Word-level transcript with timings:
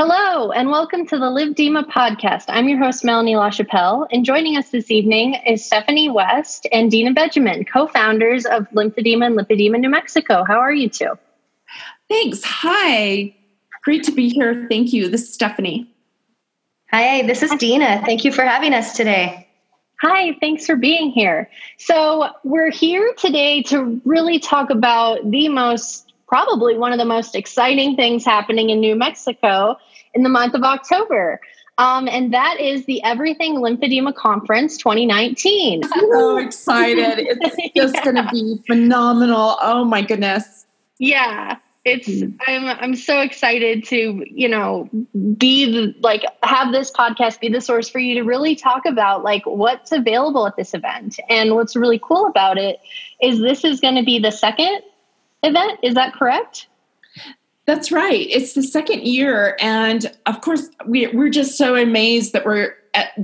Hello, 0.00 0.52
and 0.52 0.70
welcome 0.70 1.04
to 1.08 1.18
the 1.18 1.24
Lymphedema 1.24 1.84
podcast. 1.86 2.44
I'm 2.46 2.68
your 2.68 2.78
host, 2.78 3.04
Melanie 3.04 3.34
LaChapelle, 3.34 4.06
and 4.12 4.24
joining 4.24 4.56
us 4.56 4.70
this 4.70 4.92
evening 4.92 5.34
is 5.44 5.64
Stephanie 5.64 6.08
West 6.08 6.68
and 6.70 6.88
Dina 6.88 7.12
Benjamin, 7.12 7.64
co 7.64 7.88
founders 7.88 8.46
of 8.46 8.70
Lymphedema 8.70 9.26
and 9.26 9.36
Lipedema 9.36 9.80
New 9.80 9.88
Mexico. 9.88 10.44
How 10.44 10.60
are 10.60 10.72
you 10.72 10.88
two? 10.88 11.18
Thanks. 12.08 12.44
Hi. 12.44 13.34
Great 13.82 14.04
to 14.04 14.12
be 14.12 14.28
here. 14.28 14.68
Thank 14.70 14.92
you. 14.92 15.08
This 15.08 15.22
is 15.22 15.34
Stephanie. 15.34 15.92
Hi, 16.92 17.26
this 17.26 17.42
is 17.42 17.50
Dina. 17.56 18.00
Thank 18.06 18.24
you 18.24 18.30
for 18.30 18.42
having 18.42 18.74
us 18.74 18.96
today. 18.96 19.48
Hi, 20.00 20.36
thanks 20.38 20.64
for 20.64 20.76
being 20.76 21.10
here. 21.10 21.50
So, 21.76 22.28
we're 22.44 22.70
here 22.70 23.14
today 23.18 23.64
to 23.64 24.00
really 24.04 24.38
talk 24.38 24.70
about 24.70 25.28
the 25.28 25.48
most 25.48 26.08
probably 26.28 26.76
one 26.76 26.92
of 26.92 26.98
the 26.98 27.04
most 27.04 27.34
exciting 27.34 27.96
things 27.96 28.24
happening 28.24 28.70
in 28.70 28.78
New 28.78 28.94
Mexico 28.94 29.76
in 30.18 30.24
the 30.24 30.28
month 30.28 30.54
of 30.54 30.62
October. 30.62 31.40
Um, 31.78 32.08
and 32.08 32.34
that 32.34 32.58
is 32.58 32.84
the 32.86 33.02
Everything 33.04 33.54
Lymphedema 33.54 34.14
Conference 34.14 34.76
2019. 34.76 35.84
I'm 35.84 35.90
So 36.10 36.36
excited. 36.38 37.20
It's 37.20 37.56
just 37.76 37.94
yeah. 37.94 38.04
going 38.04 38.16
to 38.16 38.28
be 38.30 38.60
phenomenal. 38.66 39.56
Oh 39.62 39.84
my 39.84 40.02
goodness. 40.02 40.66
Yeah. 40.98 41.58
It's 41.84 42.22
I'm 42.46 42.66
I'm 42.66 42.94
so 42.96 43.20
excited 43.20 43.84
to, 43.84 44.22
you 44.28 44.48
know, 44.48 44.90
be 45.38 45.72
the, 45.72 45.94
like 46.00 46.24
have 46.42 46.72
this 46.72 46.90
podcast 46.90 47.40
be 47.40 47.48
the 47.48 47.62
source 47.62 47.88
for 47.88 47.98
you 47.98 48.16
to 48.16 48.24
really 48.24 48.56
talk 48.56 48.84
about 48.84 49.22
like 49.22 49.46
what's 49.46 49.92
available 49.92 50.46
at 50.46 50.56
this 50.56 50.74
event. 50.74 51.18
And 51.30 51.54
what's 51.54 51.76
really 51.76 52.00
cool 52.02 52.26
about 52.26 52.58
it 52.58 52.80
is 53.22 53.40
this 53.40 53.64
is 53.64 53.80
going 53.80 53.94
to 53.94 54.02
be 54.02 54.18
the 54.18 54.32
second 54.32 54.82
event. 55.44 55.78
Is 55.82 55.94
that 55.94 56.12
correct? 56.12 56.66
That's 57.68 57.92
right. 57.92 58.26
It's 58.30 58.54
the 58.54 58.62
second 58.62 59.02
year. 59.02 59.54
And 59.60 60.10
of 60.24 60.40
course, 60.40 60.70
we, 60.86 61.06
we're 61.08 61.28
just 61.28 61.58
so 61.58 61.76
amazed 61.76 62.32
that 62.32 62.46
we're 62.46 62.74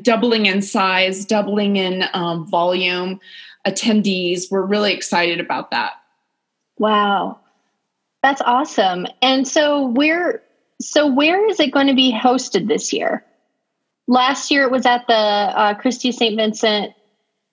doubling 0.02 0.44
in 0.44 0.60
size, 0.60 1.24
doubling 1.24 1.77
in 1.77 2.05
um, 2.12 2.46
volume, 2.46 3.20
attendees. 3.66 4.50
We're 4.50 4.66
really 4.66 4.92
excited 4.92 5.41
about 5.41 5.70
that. 5.70 5.94
Wow. 6.77 7.41
That's 8.22 8.42
awesome. 8.42 9.06
And 9.22 9.48
so 9.48 9.86
where 9.86 10.42
so 10.78 11.06
where 11.06 11.48
is 11.48 11.58
it 11.58 11.72
going 11.72 11.86
to 11.86 11.94
be 11.94 12.12
hosted 12.12 12.69
this 12.69 12.92
year? 12.92 13.24
Last 14.06 14.50
year 14.50 14.64
it 14.64 14.70
was 14.70 14.84
at 14.84 15.06
the 15.06 15.14
uh, 15.14 15.72
Christus 15.72 16.19
St. 16.19 16.36
Vincent 16.36 16.92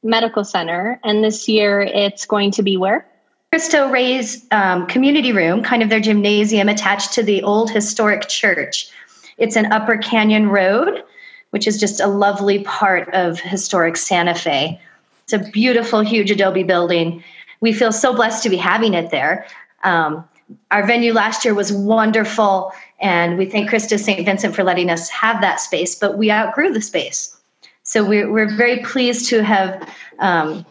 Medical 0.03 0.43
Center, 0.43 0.99
and 1.05 1.23
this 1.23 1.47
year 1.47 1.79
it's 1.79 2.25
going 2.25 2.51
to 2.51 2.63
be 2.63 2.75
where? 2.75 3.07
Cristo 3.51 3.89
Rey's 3.89 4.45
um, 4.51 4.87
community 4.87 5.33
room, 5.33 5.61
kind 5.61 5.83
of 5.83 5.89
their 5.89 5.99
gymnasium 5.99 6.69
attached 6.69 7.11
to 7.15 7.21
the 7.21 7.43
old 7.43 7.69
historic 7.69 8.29
church. 8.29 8.89
It's 9.37 9.57
an 9.57 9.73
Upper 9.73 9.97
Canyon 9.97 10.47
Road, 10.47 11.03
which 11.49 11.67
is 11.67 11.77
just 11.77 11.99
a 11.99 12.07
lovely 12.07 12.63
part 12.63 13.13
of 13.13 13.41
historic 13.41 13.97
Santa 13.97 14.35
Fe. 14.35 14.79
It's 15.25 15.33
a 15.33 15.39
beautiful, 15.51 15.99
huge 15.99 16.31
adobe 16.31 16.63
building. 16.63 17.21
We 17.59 17.73
feel 17.73 17.91
so 17.91 18.15
blessed 18.15 18.41
to 18.43 18.49
be 18.49 18.55
having 18.55 18.93
it 18.93 19.11
there. 19.11 19.45
Um, 19.83 20.23
our 20.71 20.87
venue 20.87 21.11
last 21.11 21.43
year 21.43 21.53
was 21.53 21.73
wonderful, 21.73 22.71
and 23.01 23.37
we 23.37 23.45
thank 23.47 23.67
Christus 23.67 24.05
St. 24.05 24.25
Vincent 24.25 24.55
for 24.55 24.63
letting 24.63 24.89
us 24.89 25.09
have 25.09 25.41
that 25.41 25.59
space, 25.59 25.93
but 25.93 26.17
we 26.17 26.31
outgrew 26.31 26.71
the 26.71 26.81
space. 26.81 27.37
So 27.83 28.07
we're, 28.07 28.31
we're 28.31 28.55
very 28.55 28.77
pleased 28.79 29.27
to 29.29 29.43
have 29.43 29.89
um, 30.19 30.65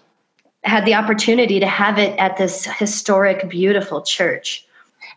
had 0.64 0.84
the 0.84 0.94
opportunity 0.94 1.60
to 1.60 1.66
have 1.66 1.98
it 1.98 2.18
at 2.18 2.36
this 2.36 2.64
historic, 2.64 3.48
beautiful 3.48 4.02
church. 4.02 4.66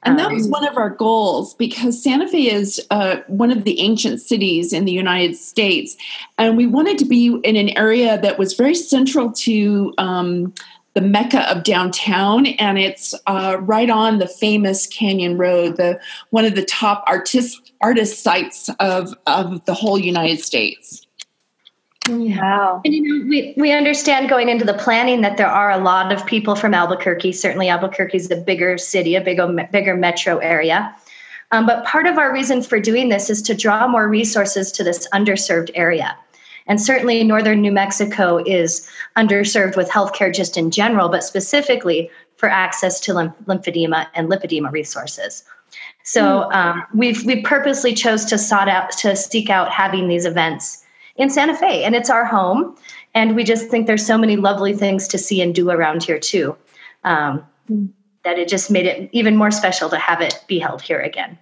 And 0.05 0.19
that 0.19 0.31
was 0.31 0.45
um, 0.45 0.51
one 0.51 0.67
of 0.67 0.77
our 0.77 0.89
goals 0.89 1.53
because 1.53 2.01
Santa 2.01 2.27
Fe 2.27 2.51
is 2.51 2.81
uh, 2.89 3.17
one 3.27 3.51
of 3.51 3.63
the 3.63 3.79
ancient 3.79 4.21
cities 4.21 4.73
in 4.73 4.85
the 4.85 4.91
United 4.91 5.35
States. 5.35 5.95
And 6.37 6.57
we 6.57 6.67
wanted 6.67 6.97
to 6.99 7.05
be 7.05 7.39
in 7.43 7.55
an 7.55 7.69
area 7.77 8.19
that 8.19 8.37
was 8.37 8.53
very 8.53 8.75
central 8.75 9.31
to 9.31 9.93
um, 9.97 10.53
the 10.93 11.01
mecca 11.01 11.49
of 11.49 11.63
downtown. 11.63 12.47
And 12.47 12.77
it's 12.77 13.15
uh, 13.27 13.57
right 13.61 13.89
on 13.89 14.19
the 14.19 14.27
famous 14.27 14.87
Canyon 14.87 15.37
Road, 15.37 15.77
the 15.77 15.99
one 16.31 16.45
of 16.45 16.55
the 16.55 16.65
top 16.65 17.03
artist, 17.07 17.71
artist 17.81 18.21
sites 18.21 18.69
of, 18.79 19.13
of 19.25 19.63
the 19.65 19.73
whole 19.73 19.97
United 19.97 20.41
States. 20.41 21.02
Wow. 22.09 22.81
And 22.83 22.93
you 22.93 23.01
know, 23.01 23.25
we, 23.29 23.53
we 23.55 23.71
understand 23.71 24.29
going 24.29 24.49
into 24.49 24.65
the 24.65 24.73
planning 24.73 25.21
that 25.21 25.37
there 25.37 25.47
are 25.47 25.71
a 25.71 25.77
lot 25.77 26.11
of 26.11 26.25
people 26.25 26.55
from 26.55 26.73
Albuquerque. 26.73 27.31
Certainly, 27.31 27.69
Albuquerque 27.69 28.17
is 28.17 28.29
a 28.29 28.35
bigger 28.35 28.77
city, 28.77 29.15
a 29.15 29.21
bigger, 29.21 29.47
bigger 29.71 29.95
metro 29.95 30.37
area. 30.39 30.93
Um, 31.51 31.65
but 31.65 31.85
part 31.85 32.07
of 32.07 32.17
our 32.17 32.33
reason 32.33 32.61
for 32.61 32.79
doing 32.79 33.09
this 33.09 33.29
is 33.29 33.41
to 33.43 33.53
draw 33.53 33.87
more 33.87 34.07
resources 34.07 34.71
to 34.73 34.83
this 34.83 35.07
underserved 35.13 35.69
area. 35.75 36.17
And 36.67 36.81
certainly, 36.81 37.23
northern 37.23 37.61
New 37.61 37.71
Mexico 37.71 38.43
is 38.45 38.89
underserved 39.15 39.77
with 39.77 39.89
healthcare 39.89 40.33
just 40.33 40.57
in 40.57 40.71
general, 40.71 41.09
but 41.09 41.23
specifically 41.23 42.09
for 42.35 42.49
access 42.49 42.99
to 43.01 43.13
lymph- 43.13 43.35
lymphedema 43.45 44.07
and 44.13 44.29
lipedema 44.29 44.71
resources. 44.71 45.43
So 46.03 46.43
hmm. 46.43 46.53
um, 46.53 46.83
we've 46.93 47.25
we 47.25 47.41
purposely 47.41 47.93
chose 47.93 48.25
to 48.25 48.37
sought 48.37 48.67
out 48.67 48.91
to 48.97 49.15
seek 49.15 49.49
out 49.49 49.71
having 49.71 50.07
these 50.09 50.25
events 50.25 50.82
in 51.15 51.29
Santa 51.29 51.55
Fe, 51.55 51.83
and 51.83 51.95
it's 51.95 52.09
our 52.09 52.25
home. 52.25 52.75
And 53.13 53.35
we 53.35 53.43
just 53.43 53.69
think 53.69 53.87
there's 53.87 54.05
so 54.05 54.17
many 54.17 54.35
lovely 54.35 54.73
things 54.73 55.07
to 55.09 55.17
see 55.17 55.41
and 55.41 55.53
do 55.53 55.69
around 55.69 56.03
here 56.03 56.19
too. 56.19 56.55
Um, 57.03 57.45
that 58.23 58.39
it 58.39 58.47
just 58.47 58.71
made 58.71 58.85
it 58.85 59.09
even 59.11 59.35
more 59.35 59.51
special 59.51 59.89
to 59.89 59.97
have 59.97 60.21
it 60.21 60.43
be 60.47 60.57
held 60.57 60.81
here 60.81 60.99
again. 60.99 61.37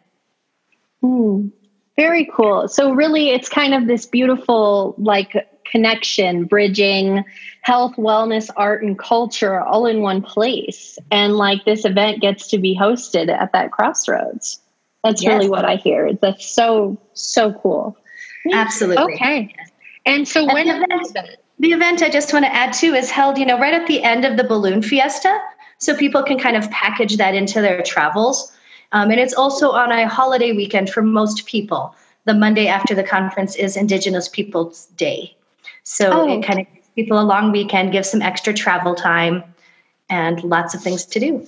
Mm, 1.03 1.51
very 1.95 2.29
cool. 2.33 2.67
So 2.67 2.93
really, 2.93 3.29
it's 3.29 3.49
kind 3.49 3.73
of 3.73 3.87
this 3.87 4.05
beautiful 4.05 4.95
like 4.97 5.47
connection, 5.65 6.45
bridging 6.45 7.23
health, 7.61 7.95
wellness, 7.95 8.49
art, 8.57 8.83
and 8.83 8.97
culture 8.97 9.61
all 9.61 9.85
in 9.85 10.01
one 10.01 10.21
place. 10.21 10.97
And 11.11 11.37
like 11.37 11.63
this 11.65 11.85
event 11.85 12.21
gets 12.21 12.47
to 12.47 12.57
be 12.57 12.75
hosted 12.75 13.29
at 13.29 13.53
that 13.53 13.71
crossroads. 13.71 14.59
That's 15.03 15.23
yes. 15.23 15.33
really 15.33 15.49
what 15.49 15.65
I 15.65 15.75
hear. 15.75 16.13
That's 16.13 16.45
so 16.45 16.99
so 17.13 17.53
cool. 17.53 17.97
Absolutely. 18.51 19.13
Okay. 19.13 19.55
And 20.05 20.27
so 20.27 20.45
when 20.51 20.67
the 20.67 20.75
event, 20.75 21.37
the 21.59 21.71
event 21.73 22.01
I 22.01 22.09
just 22.09 22.33
want 22.33 22.45
to 22.45 22.53
add 22.53 22.73
to 22.73 22.87
is 22.93 23.11
held, 23.11 23.37
you 23.37 23.45
know, 23.45 23.59
right 23.59 23.73
at 23.73 23.87
the 23.87 24.03
end 24.03 24.25
of 24.25 24.37
the 24.37 24.43
balloon 24.43 24.81
fiesta. 24.81 25.39
So 25.77 25.95
people 25.95 26.23
can 26.23 26.37
kind 26.37 26.55
of 26.55 26.69
package 26.71 27.17
that 27.17 27.35
into 27.35 27.61
their 27.61 27.81
travels. 27.81 28.51
Um, 28.91 29.09
and 29.09 29.19
it's 29.19 29.33
also 29.33 29.71
on 29.71 29.91
a 29.91 30.07
holiday 30.07 30.51
weekend 30.51 30.89
for 30.89 31.01
most 31.01 31.45
people. 31.45 31.95
The 32.25 32.33
Monday 32.33 32.67
after 32.67 32.93
the 32.93 33.03
conference 33.03 33.55
is 33.55 33.77
Indigenous 33.77 34.27
Peoples 34.27 34.87
Day. 34.97 35.35
So 35.83 36.11
oh. 36.11 36.39
it 36.39 36.45
kind 36.45 36.59
of 36.59 36.73
gives 36.73 36.87
people 36.95 37.19
a 37.19 37.23
long 37.23 37.51
weekend, 37.51 37.91
gives 37.91 38.09
some 38.09 38.21
extra 38.21 38.53
travel 38.53 38.93
time, 38.93 39.43
and 40.09 40.43
lots 40.43 40.75
of 40.75 40.83
things 40.83 41.05
to 41.05 41.19
do. 41.19 41.47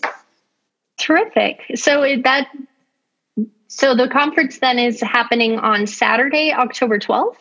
Terrific. 0.98 1.62
So 1.76 2.02
that 2.24 2.48
so 3.68 3.96
the 3.96 4.08
conference 4.08 4.60
then 4.60 4.78
is 4.78 5.02
happening 5.02 5.60
on 5.60 5.88
Saturday, 5.88 6.54
October 6.54 7.00
12th? 7.00 7.38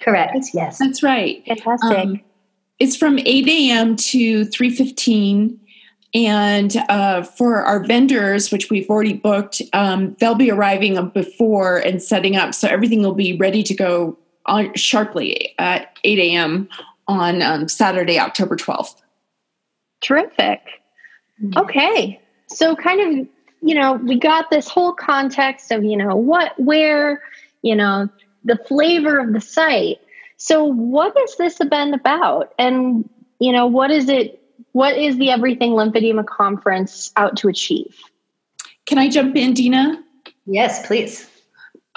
Correct. 0.00 0.46
Yes. 0.54 0.78
That's 0.78 1.02
right. 1.02 1.42
Fantastic. 1.46 1.98
Um, 1.98 2.20
it's 2.78 2.96
from 2.96 3.18
8 3.18 3.48
a.m. 3.48 3.96
to 3.96 4.46
3.15 4.46 5.58
and 6.14 6.76
uh, 6.88 7.22
for 7.22 7.62
our 7.62 7.82
vendors 7.84 8.52
which 8.52 8.70
we've 8.70 8.88
already 8.88 9.12
booked 9.12 9.60
um, 9.72 10.16
they'll 10.20 10.36
be 10.36 10.50
arriving 10.50 11.08
before 11.08 11.78
and 11.78 12.00
setting 12.00 12.36
up 12.36 12.54
so 12.54 12.68
everything 12.68 13.02
will 13.02 13.14
be 13.14 13.36
ready 13.36 13.62
to 13.62 13.74
go 13.74 14.16
on 14.46 14.72
sharply 14.74 15.52
at 15.58 15.98
8 16.04 16.18
a.m 16.20 16.68
on 17.08 17.42
um, 17.42 17.68
saturday 17.68 18.20
october 18.20 18.54
12th 18.56 19.02
terrific 20.00 20.60
mm-hmm. 21.42 21.58
okay 21.58 22.20
so 22.46 22.76
kind 22.76 23.00
of 23.20 23.26
you 23.66 23.74
know, 23.74 23.94
we 23.94 24.18
got 24.18 24.50
this 24.50 24.68
whole 24.68 24.92
context 24.92 25.72
of, 25.72 25.84
you 25.84 25.96
know, 25.96 26.14
what, 26.14 26.52
where, 26.58 27.22
you 27.62 27.74
know, 27.74 28.08
the 28.46 28.56
flavor 28.56 29.18
of 29.18 29.32
the 29.32 29.40
site. 29.40 29.98
So, 30.38 30.64
what 30.64 31.16
is 31.18 31.36
this 31.36 31.60
event 31.60 31.94
about? 31.94 32.54
And, 32.58 33.08
you 33.38 33.52
know, 33.52 33.66
what 33.66 33.90
is 33.90 34.08
it? 34.08 34.42
What 34.72 34.96
is 34.96 35.16
the 35.18 35.30
Everything 35.30 35.72
Lymphedema 35.72 36.26
Conference 36.26 37.12
out 37.16 37.36
to 37.38 37.48
achieve? 37.48 37.96
Can 38.86 38.98
I 38.98 39.08
jump 39.08 39.36
in, 39.36 39.52
Dina? 39.52 40.02
Yes, 40.46 40.86
please. 40.86 41.28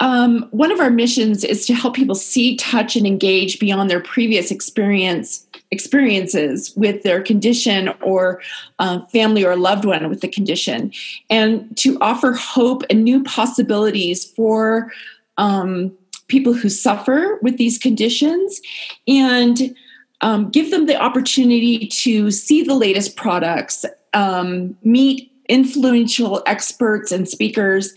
Um, 0.00 0.48
one 0.50 0.72
of 0.72 0.80
our 0.80 0.90
missions 0.90 1.44
is 1.44 1.66
to 1.66 1.74
help 1.74 1.94
people 1.94 2.14
see, 2.14 2.56
touch, 2.56 2.96
and 2.96 3.06
engage 3.06 3.58
beyond 3.58 3.90
their 3.90 4.00
previous 4.00 4.50
experience 4.50 5.46
experiences 5.72 6.74
with 6.74 7.04
their 7.04 7.22
condition 7.22 7.90
or 8.02 8.42
uh, 8.80 8.98
family 9.06 9.44
or 9.44 9.54
loved 9.54 9.84
one 9.84 10.08
with 10.08 10.20
the 10.20 10.28
condition, 10.28 10.90
and 11.28 11.76
to 11.76 11.98
offer 12.00 12.32
hope 12.32 12.82
and 12.90 13.04
new 13.04 13.22
possibilities 13.22 14.24
for 14.24 14.90
um, 15.36 15.92
people 16.30 16.54
who 16.54 16.68
suffer 16.68 17.38
with 17.42 17.58
these 17.58 17.76
conditions, 17.76 18.60
and 19.06 19.74
um, 20.22 20.50
give 20.50 20.70
them 20.70 20.86
the 20.86 20.96
opportunity 20.96 21.86
to 21.86 22.30
see 22.30 22.62
the 22.62 22.74
latest 22.74 23.16
products, 23.16 23.84
um, 24.14 24.76
meet 24.82 25.30
influential 25.48 26.42
experts 26.46 27.10
and 27.12 27.28
speakers, 27.28 27.92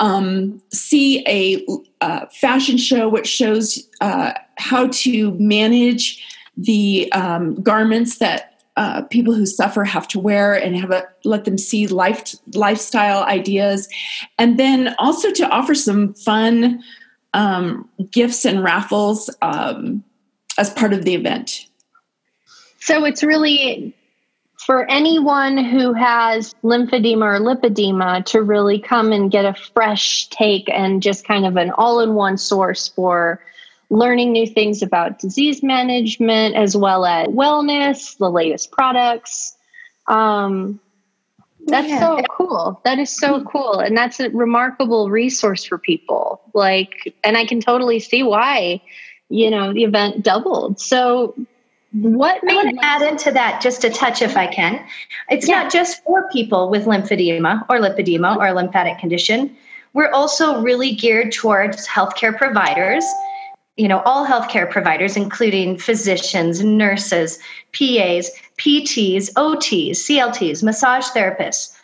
um, 0.00 0.60
see 0.72 1.24
a 1.26 1.64
uh, 2.00 2.26
fashion 2.26 2.76
show 2.76 3.08
which 3.08 3.26
shows 3.26 3.88
uh, 4.00 4.32
how 4.58 4.88
to 4.88 5.32
manage 5.38 6.24
the 6.56 7.10
um, 7.12 7.54
garments 7.62 8.18
that 8.18 8.62
uh, 8.76 9.02
people 9.02 9.34
who 9.34 9.46
suffer 9.46 9.84
have 9.84 10.06
to 10.08 10.18
wear 10.18 10.54
and 10.54 10.76
have 10.76 10.90
a 10.90 11.06
let 11.24 11.44
them 11.44 11.58
see 11.58 11.86
life 11.86 12.34
lifestyle 12.54 13.24
ideas. 13.24 13.88
And 14.38 14.58
then 14.58 14.94
also 14.98 15.30
to 15.32 15.48
offer 15.48 15.74
some 15.74 16.14
fun 16.14 16.82
um, 17.34 17.88
gifts 18.10 18.44
and 18.44 18.64
raffles 18.64 19.30
um, 19.42 20.02
as 20.58 20.70
part 20.70 20.92
of 20.92 21.04
the 21.04 21.14
event 21.14 21.66
so 22.80 23.04
it's 23.04 23.22
really 23.22 23.94
for 24.58 24.88
anyone 24.90 25.56
who 25.56 25.92
has 25.94 26.54
lymphedema 26.62 27.24
or 27.24 27.40
lipedema 27.40 28.24
to 28.26 28.42
really 28.42 28.78
come 28.78 29.10
and 29.10 29.30
get 29.30 29.44
a 29.44 29.54
fresh 29.54 30.28
take 30.28 30.68
and 30.68 31.02
just 31.02 31.24
kind 31.24 31.46
of 31.46 31.56
an 31.56 31.70
all-in-one 31.72 32.36
source 32.36 32.88
for 32.88 33.40
learning 33.88 34.32
new 34.32 34.46
things 34.46 34.82
about 34.82 35.18
disease 35.18 35.62
management 35.62 36.54
as 36.54 36.76
well 36.76 37.04
as 37.04 37.26
wellness, 37.28 38.16
the 38.18 38.30
latest 38.30 38.70
products. 38.70 39.56
Um, 40.06 40.78
that's 41.66 41.88
yeah. 41.88 42.00
so 42.00 42.22
cool. 42.50 42.80
That 42.84 42.98
is 42.98 43.14
so 43.14 43.34
mm-hmm. 43.34 43.48
cool. 43.48 43.78
And 43.78 43.96
that's 43.96 44.20
a 44.20 44.30
remarkable 44.30 45.10
resource 45.10 45.64
for 45.64 45.78
people. 45.78 46.40
Like, 46.54 47.14
and 47.22 47.36
I 47.36 47.44
can 47.44 47.60
totally 47.60 48.00
see 48.00 48.22
why, 48.22 48.82
you 49.28 49.50
know, 49.50 49.72
the 49.72 49.84
event 49.84 50.24
doubled. 50.24 50.80
So, 50.80 51.34
what 51.92 52.40
I 52.48 52.54
want 52.54 52.78
to 52.78 52.84
add 52.84 53.02
into 53.02 53.32
that 53.32 53.60
just 53.60 53.82
a 53.82 53.90
touch 53.90 54.22
if 54.22 54.36
I 54.36 54.46
can. 54.46 54.84
It's 55.28 55.48
yeah. 55.48 55.62
not 55.62 55.72
just 55.72 56.04
for 56.04 56.28
people 56.30 56.70
with 56.70 56.84
lymphedema 56.84 57.64
or 57.68 57.78
lipedema 57.78 58.36
or 58.36 58.52
lymphatic 58.52 58.98
condition. 58.98 59.56
We're 59.92 60.10
also 60.12 60.62
really 60.62 60.94
geared 60.94 61.32
towards 61.32 61.88
healthcare 61.88 62.36
providers 62.36 63.04
you 63.76 63.88
know 63.88 64.00
all 64.00 64.26
healthcare 64.26 64.68
providers 64.68 65.16
including 65.16 65.78
physicians 65.78 66.62
nurses 66.62 67.38
pas 67.72 68.30
pts 68.58 69.32
ots 69.34 69.90
clts 69.90 70.62
massage 70.62 71.06
therapists 71.06 71.79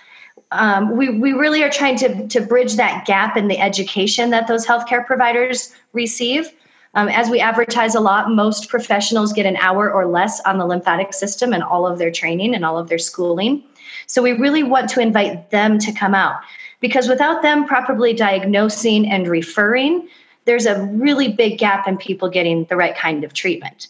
um, 0.53 0.97
we, 0.97 1.11
we 1.11 1.33
really 1.33 1.63
are 1.63 1.71
trying 1.71 1.97
to, 1.99 2.29
to 2.29 2.41
bridge 2.41 2.77
that 2.77 3.05
gap 3.05 3.37
in 3.37 3.49
the 3.49 3.59
education 3.59 4.31
that 4.31 4.47
those 4.47 4.67
healthcare 4.67 5.05
providers 5.05 5.75
receive 5.93 6.53
um, 6.95 7.09
as 7.09 7.29
we 7.29 7.41
advertise 7.41 7.95
a 7.95 8.01
lot 8.01 8.31
most 8.31 8.69
professionals 8.69 9.33
get 9.33 9.47
an 9.47 9.57
hour 9.57 9.93
or 9.93 10.07
less 10.07 10.41
on 10.41 10.59
the 10.59 10.67
lymphatic 10.67 11.13
system 11.13 11.53
and 11.53 11.63
all 11.63 11.87
of 11.87 11.99
their 11.99 12.11
training 12.11 12.55
and 12.55 12.65
all 12.65 12.79
of 12.79 12.89
their 12.89 12.99
schooling 12.99 13.63
so 14.07 14.23
we 14.23 14.33
really 14.33 14.63
want 14.63 14.89
to 14.91 15.01
invite 15.01 15.51
them 15.51 15.79
to 15.79 15.93
come 15.93 16.15
out 16.15 16.41
because 16.81 17.09
without 17.09 17.43
them 17.43 17.67
properly 17.67 18.13
diagnosing 18.13 19.11
and 19.11 19.27
referring 19.27 20.09
there's 20.47 20.65
a 20.65 20.81
really 20.85 21.33
big 21.33 21.59
gap 21.59 21.87
in 21.87 21.99
people 21.99 22.31
getting 22.31 22.65
the 22.65 22.77
right 22.77 22.97
kind 22.97 23.25
of 23.25 23.35
treatment. 23.35 23.89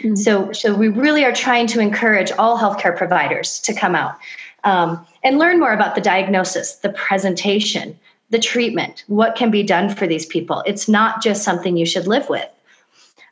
Mm-hmm. 0.00 0.16
So, 0.16 0.52
so 0.52 0.74
we 0.74 0.88
really 0.88 1.24
are 1.24 1.32
trying 1.32 1.66
to 1.68 1.80
encourage 1.80 2.30
all 2.32 2.58
healthcare 2.58 2.96
providers 2.96 3.58
to 3.60 3.74
come 3.74 3.94
out 3.94 4.16
um, 4.64 5.06
and 5.22 5.38
learn 5.38 5.60
more 5.60 5.72
about 5.72 5.94
the 5.94 6.00
diagnosis, 6.00 6.76
the 6.76 6.90
presentation, 6.90 7.98
the 8.30 8.38
treatment, 8.38 9.04
what 9.06 9.36
can 9.36 9.50
be 9.50 9.62
done 9.62 9.94
for 9.94 10.06
these 10.06 10.26
people. 10.26 10.62
It's 10.66 10.88
not 10.88 11.22
just 11.22 11.42
something 11.42 11.76
you 11.76 11.86
should 11.86 12.06
live 12.06 12.28
with. 12.28 12.48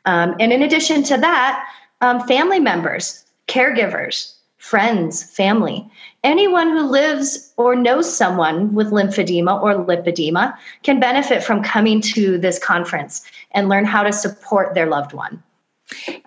Um, 0.05 0.35
and 0.39 0.51
in 0.51 0.61
addition 0.61 1.03
to 1.03 1.17
that, 1.17 1.67
um, 2.01 2.25
family 2.27 2.59
members, 2.59 3.25
caregivers, 3.47 4.33
friends, 4.57 5.23
family, 5.23 5.89
anyone 6.23 6.69
who 6.69 6.83
lives 6.83 7.53
or 7.57 7.75
knows 7.75 8.15
someone 8.15 8.73
with 8.73 8.91
lymphedema 8.91 9.61
or 9.61 9.73
lipedema 9.73 10.55
can 10.83 10.99
benefit 10.99 11.43
from 11.43 11.61
coming 11.61 11.99
to 11.99 12.37
this 12.37 12.59
conference 12.59 13.25
and 13.51 13.67
learn 13.67 13.85
how 13.85 14.03
to 14.03 14.13
support 14.13 14.73
their 14.73 14.87
loved 14.87 15.13
one. 15.13 15.43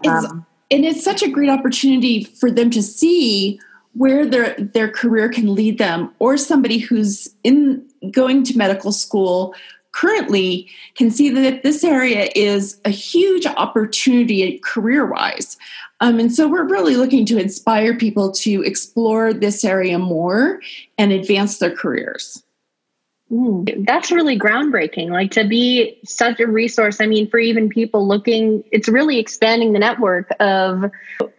Um, 0.06 0.44
and 0.70 0.84
it's 0.84 1.02
such 1.02 1.22
a 1.22 1.30
great 1.30 1.48
opportunity 1.48 2.24
for 2.24 2.50
them 2.50 2.70
to 2.70 2.82
see 2.82 3.58
where 3.96 4.26
their 4.26 4.54
their 4.58 4.88
career 4.88 5.28
can 5.28 5.54
lead 5.54 5.78
them 5.78 6.12
or 6.18 6.36
somebody 6.36 6.78
who's 6.78 7.28
in 7.44 7.84
going 8.10 8.42
to 8.44 8.56
medical 8.56 8.92
school 8.92 9.54
currently 9.92 10.68
can 10.94 11.10
see 11.10 11.30
that 11.30 11.62
this 11.62 11.82
area 11.82 12.28
is 12.34 12.78
a 12.84 12.90
huge 12.90 13.46
opportunity 13.46 14.58
career 14.58 15.06
wise 15.06 15.56
um, 16.00 16.18
and 16.18 16.32
so 16.32 16.46
we're 16.46 16.68
really 16.68 16.96
looking 16.96 17.24
to 17.26 17.38
inspire 17.38 17.96
people 17.96 18.30
to 18.32 18.62
explore 18.62 19.32
this 19.32 19.64
area 19.64 19.98
more 19.98 20.60
and 20.98 21.10
advance 21.10 21.58
their 21.58 21.74
careers. 21.74 22.42
Mm. 23.30 23.84
that's 23.84 24.12
really 24.12 24.38
groundbreaking. 24.38 25.10
Like 25.10 25.32
to 25.32 25.44
be 25.44 25.98
such 26.04 26.38
a 26.38 26.46
resource. 26.46 27.00
I 27.00 27.06
mean, 27.06 27.28
for 27.28 27.38
even 27.38 27.68
people 27.68 28.06
looking, 28.06 28.62
it's 28.70 28.86
really 28.86 29.18
expanding 29.18 29.72
the 29.72 29.80
network 29.80 30.30
of 30.38 30.84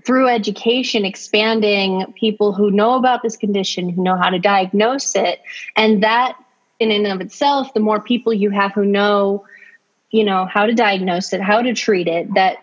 through 0.06 0.28
education, 0.28 1.06
expanding 1.06 2.14
people 2.20 2.52
who 2.52 2.72
know 2.72 2.96
about 2.96 3.24
this 3.24 3.38
condition, 3.38 3.88
who 3.88 4.04
know 4.04 4.18
how 4.18 4.30
to 4.30 4.38
diagnose 4.38 5.16
it. 5.16 5.42
And 5.78 6.04
that 6.04 6.36
in 6.80 6.92
and 6.92 7.08
of 7.08 7.22
itself, 7.22 7.74
the 7.74 7.80
more 7.80 8.02
people 8.02 8.34
you 8.34 8.50
have 8.50 8.74
who 8.74 8.84
know, 8.84 9.46
you 10.12 10.26
know, 10.26 10.46
how 10.46 10.66
to 10.66 10.74
diagnose 10.74 11.32
it, 11.32 11.40
how 11.40 11.62
to 11.62 11.74
treat 11.74 12.08
it, 12.08 12.34
that 12.34 12.58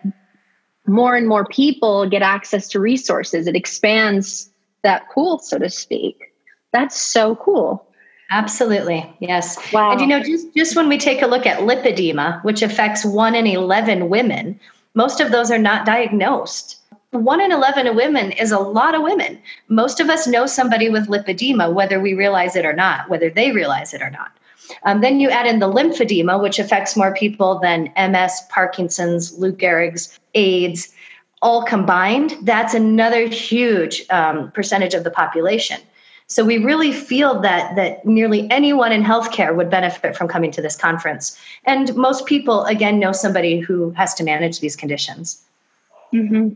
more 0.85 1.15
and 1.15 1.27
more 1.27 1.45
people 1.45 2.07
get 2.07 2.21
access 2.21 2.67
to 2.69 2.79
resources. 2.79 3.47
It 3.47 3.55
expands 3.55 4.51
that 4.83 5.09
pool, 5.09 5.39
so 5.39 5.57
to 5.57 5.69
speak. 5.69 6.31
That's 6.71 6.95
so 6.95 7.35
cool. 7.37 7.87
Absolutely. 8.31 9.07
Yes. 9.19 9.57
Wow. 9.71 9.91
And 9.91 10.01
you 10.01 10.07
know, 10.07 10.19
just, 10.19 10.53
just 10.55 10.75
when 10.75 10.89
we 10.89 10.97
take 10.97 11.21
a 11.21 11.27
look 11.27 11.45
at 11.45 11.59
lipedema, 11.59 12.43
which 12.43 12.61
affects 12.61 13.05
one 13.05 13.35
in 13.35 13.45
11 13.45 14.09
women, 14.09 14.59
most 14.95 15.19
of 15.19 15.31
those 15.31 15.51
are 15.51 15.59
not 15.59 15.85
diagnosed. 15.85 16.77
One 17.11 17.39
in 17.39 17.51
11 17.51 17.95
women 17.95 18.31
is 18.31 18.51
a 18.51 18.59
lot 18.59 18.95
of 18.95 19.03
women. 19.03 19.39
Most 19.69 19.99
of 19.99 20.09
us 20.09 20.27
know 20.27 20.47
somebody 20.47 20.89
with 20.89 21.07
lipedema, 21.07 21.73
whether 21.73 21.99
we 21.99 22.13
realize 22.13 22.55
it 22.55 22.65
or 22.65 22.73
not, 22.73 23.09
whether 23.09 23.29
they 23.29 23.51
realize 23.51 23.93
it 23.93 24.01
or 24.01 24.09
not. 24.09 24.31
Um, 24.83 25.01
then 25.01 25.19
you 25.19 25.29
add 25.29 25.45
in 25.45 25.59
the 25.59 25.71
lymphedema, 25.71 26.41
which 26.41 26.59
affects 26.59 26.97
more 26.97 27.13
people 27.13 27.59
than 27.59 27.91
MS, 27.95 28.41
Parkinson's, 28.49 29.37
Lou 29.37 29.53
Gehrig's, 29.53 30.19
AIDS, 30.33 30.93
all 31.41 31.63
combined. 31.63 32.35
That's 32.41 32.73
another 32.73 33.27
huge 33.27 34.03
um, 34.09 34.51
percentage 34.51 34.93
of 34.93 35.03
the 35.03 35.11
population. 35.11 35.79
So 36.27 36.43
we 36.43 36.57
really 36.57 36.91
feel 36.91 37.39
that 37.41 37.75
that 37.75 38.05
nearly 38.05 38.49
anyone 38.49 38.91
in 38.91 39.03
healthcare 39.03 39.55
would 39.55 39.69
benefit 39.69 40.15
from 40.15 40.27
coming 40.27 40.51
to 40.51 40.61
this 40.61 40.75
conference, 40.75 41.39
and 41.65 41.95
most 41.95 42.25
people 42.25 42.63
again 42.65 42.99
know 42.99 43.11
somebody 43.11 43.59
who 43.59 43.91
has 43.91 44.13
to 44.15 44.23
manage 44.23 44.59
these 44.59 44.75
conditions. 44.75 45.43
Mm-hmm. 46.13 46.53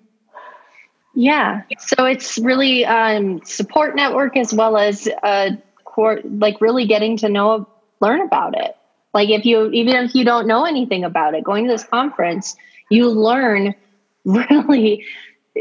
Yeah, 1.14 1.62
so 1.78 2.06
it's 2.06 2.38
really 2.40 2.86
um, 2.86 3.42
support 3.44 3.96
network 3.96 4.38
as 4.38 4.54
well 4.54 4.78
as 4.78 5.08
uh, 5.22 5.52
like 5.98 6.62
really 6.62 6.86
getting 6.86 7.18
to 7.18 7.30
know 7.30 7.68
learn 8.00 8.22
about 8.22 8.58
it. 8.58 8.76
Like 9.14 9.30
if 9.30 9.46
you 9.46 9.70
even 9.72 9.96
if 9.96 10.16
you 10.16 10.24
don't 10.24 10.48
know 10.48 10.66
anything 10.66 11.04
about 11.04 11.34
it, 11.34 11.44
going 11.44 11.66
to 11.66 11.72
this 11.72 11.84
conference, 11.84 12.56
you 12.90 13.10
learn 13.10 13.76
really 14.26 15.06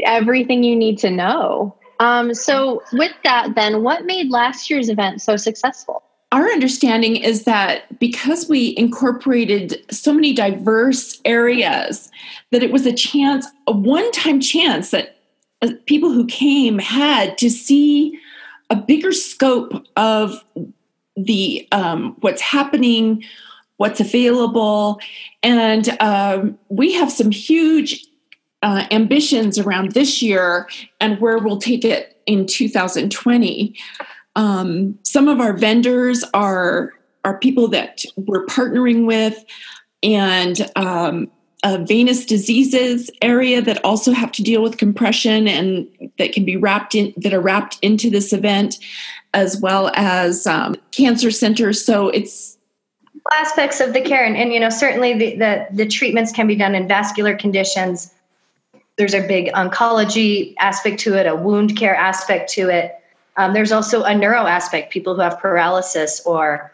everything 0.03 0.63
you 0.63 0.75
need 0.75 0.99
to 0.99 1.09
know. 1.09 1.75
Um, 1.99 2.33
so 2.33 2.81
with 2.93 3.13
that, 3.23 3.55
then 3.55 3.83
what 3.83 4.05
made 4.05 4.29
last 4.29 4.69
year's 4.69 4.89
event 4.89 5.21
so 5.21 5.35
successful? 5.35 6.03
Our 6.31 6.47
understanding 6.47 7.15
is 7.15 7.43
that 7.43 7.99
because 7.99 8.47
we 8.47 8.75
incorporated 8.77 9.83
so 9.91 10.13
many 10.13 10.31
diverse 10.33 11.19
areas, 11.25 12.11
that 12.51 12.63
it 12.63 12.71
was 12.71 12.85
a 12.85 12.93
chance, 12.93 13.47
a 13.67 13.71
one 13.71 14.09
time 14.11 14.39
chance 14.39 14.91
that 14.91 15.17
uh, 15.61 15.71
people 15.87 16.11
who 16.11 16.25
came 16.27 16.77
had 16.77 17.37
to 17.39 17.49
see 17.49 18.17
a 18.69 18.75
bigger 18.75 19.11
scope 19.11 19.85
of 19.97 20.43
the 21.17 21.67
um, 21.71 22.15
what's 22.19 22.41
happening, 22.41 23.23
what's 23.77 23.99
available, 23.99 24.99
and 25.41 25.97
um, 25.99 26.57
we 26.69 26.93
have 26.93 27.11
some 27.11 27.31
huge 27.31 28.05
uh, 28.61 28.85
ambitions 28.91 29.57
around 29.57 29.91
this 29.93 30.21
year 30.21 30.67
and 30.99 31.19
where 31.19 31.37
we'll 31.37 31.59
take 31.59 31.85
it 31.85 32.21
in 32.25 32.45
2020. 32.45 33.75
Um, 34.35 34.97
some 35.03 35.27
of 35.27 35.39
our 35.39 35.53
vendors 35.53 36.23
are 36.33 36.93
are 37.25 37.37
people 37.37 37.67
that 37.67 38.05
we're 38.15 38.45
partnering 38.45 39.05
with, 39.05 39.43
and 40.01 40.71
um, 40.77 41.29
a 41.63 41.83
venous 41.83 42.25
diseases 42.25 43.11
area 43.21 43.61
that 43.61 43.83
also 43.83 44.13
have 44.13 44.31
to 44.31 44.41
deal 44.41 44.61
with 44.61 44.77
compression 44.77 45.47
and 45.47 45.87
that 46.17 46.31
can 46.31 46.45
be 46.45 46.55
wrapped 46.55 46.95
in 46.95 47.13
that 47.17 47.33
are 47.33 47.41
wrapped 47.41 47.77
into 47.81 48.09
this 48.09 48.31
event 48.31 48.79
as 49.33 49.59
well 49.59 49.91
as 49.95 50.47
um, 50.47 50.75
cancer 50.91 51.31
centers. 51.31 51.83
So 51.83 52.09
it's 52.09 52.57
aspects 53.31 53.79
of 53.79 53.93
the 53.93 54.01
care, 54.01 54.23
and, 54.23 54.37
and 54.37 54.53
you 54.53 54.59
know 54.59 54.69
certainly 54.69 55.17
the, 55.17 55.35
the 55.35 55.67
the 55.71 55.85
treatments 55.85 56.31
can 56.31 56.47
be 56.47 56.55
done 56.55 56.75
in 56.75 56.87
vascular 56.87 57.35
conditions. 57.35 58.13
There's 58.99 59.13
a 59.13 59.25
big 59.25 59.47
oncology 59.53 60.55
aspect 60.59 60.99
to 60.99 61.13
it, 61.13 61.25
a 61.25 61.33
wound 61.33 61.77
care 61.77 61.95
aspect 61.95 62.51
to 62.51 62.67
it. 62.67 62.95
Um, 63.37 63.53
there's 63.53 63.71
also 63.71 64.03
a 64.03 64.13
neuro 64.13 64.45
aspect. 64.45 64.91
People 64.91 65.15
who 65.15 65.21
have 65.21 65.39
paralysis 65.39 66.21
or 66.25 66.69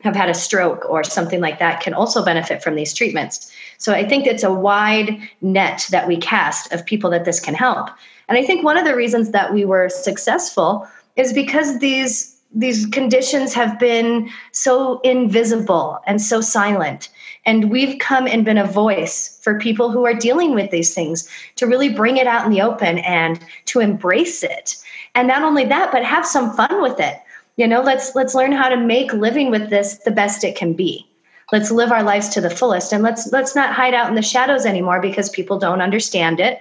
have 0.00 0.16
had 0.16 0.30
a 0.30 0.34
stroke 0.34 0.88
or 0.88 1.04
something 1.04 1.42
like 1.42 1.58
that 1.58 1.82
can 1.82 1.92
also 1.92 2.24
benefit 2.24 2.62
from 2.62 2.76
these 2.76 2.94
treatments. 2.94 3.52
So 3.76 3.92
I 3.92 4.08
think 4.08 4.26
it's 4.26 4.42
a 4.42 4.50
wide 4.50 5.20
net 5.42 5.86
that 5.90 6.08
we 6.08 6.16
cast 6.16 6.72
of 6.72 6.86
people 6.86 7.10
that 7.10 7.26
this 7.26 7.40
can 7.40 7.54
help. 7.54 7.90
And 8.30 8.38
I 8.38 8.42
think 8.42 8.64
one 8.64 8.78
of 8.78 8.86
the 8.86 8.96
reasons 8.96 9.30
that 9.32 9.52
we 9.52 9.66
were 9.66 9.90
successful 9.90 10.88
is 11.16 11.34
because 11.34 11.78
these 11.80 12.36
these 12.54 12.86
conditions 12.86 13.52
have 13.52 13.78
been 13.78 14.30
so 14.52 15.00
invisible 15.00 15.98
and 16.06 16.22
so 16.22 16.40
silent. 16.40 17.10
And 17.48 17.70
we've 17.70 17.98
come 17.98 18.26
and 18.26 18.44
been 18.44 18.58
a 18.58 18.66
voice 18.66 19.38
for 19.40 19.58
people 19.58 19.90
who 19.90 20.04
are 20.04 20.12
dealing 20.12 20.54
with 20.54 20.70
these 20.70 20.92
things 20.94 21.26
to 21.56 21.66
really 21.66 21.88
bring 21.88 22.18
it 22.18 22.26
out 22.26 22.44
in 22.44 22.52
the 22.52 22.60
open 22.60 22.98
and 22.98 23.40
to 23.64 23.80
embrace 23.80 24.42
it. 24.42 24.76
And 25.14 25.26
not 25.26 25.42
only 25.42 25.64
that, 25.64 25.90
but 25.90 26.04
have 26.04 26.26
some 26.26 26.52
fun 26.52 26.82
with 26.82 27.00
it. 27.00 27.16
You 27.56 27.66
know, 27.66 27.80
let's 27.80 28.14
let's 28.14 28.34
learn 28.34 28.52
how 28.52 28.68
to 28.68 28.76
make 28.76 29.14
living 29.14 29.50
with 29.50 29.70
this 29.70 29.96
the 30.04 30.10
best 30.10 30.44
it 30.44 30.56
can 30.56 30.74
be. 30.74 31.08
Let's 31.50 31.70
live 31.70 31.90
our 31.90 32.02
lives 32.02 32.28
to 32.34 32.42
the 32.42 32.50
fullest 32.50 32.92
and 32.92 33.02
let's 33.02 33.32
let's 33.32 33.56
not 33.56 33.72
hide 33.72 33.94
out 33.94 34.10
in 34.10 34.14
the 34.14 34.20
shadows 34.20 34.66
anymore 34.66 35.00
because 35.00 35.30
people 35.30 35.58
don't 35.58 35.80
understand 35.80 36.40
it. 36.40 36.60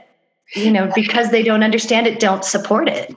You 0.53 0.72
know, 0.72 0.89
because 0.96 1.32
they 1.32 1.44
don't 1.44 1.63
understand 1.63 2.08
it, 2.08 2.22
don't 2.22 2.46
support 2.46 2.88
it. 2.88 3.13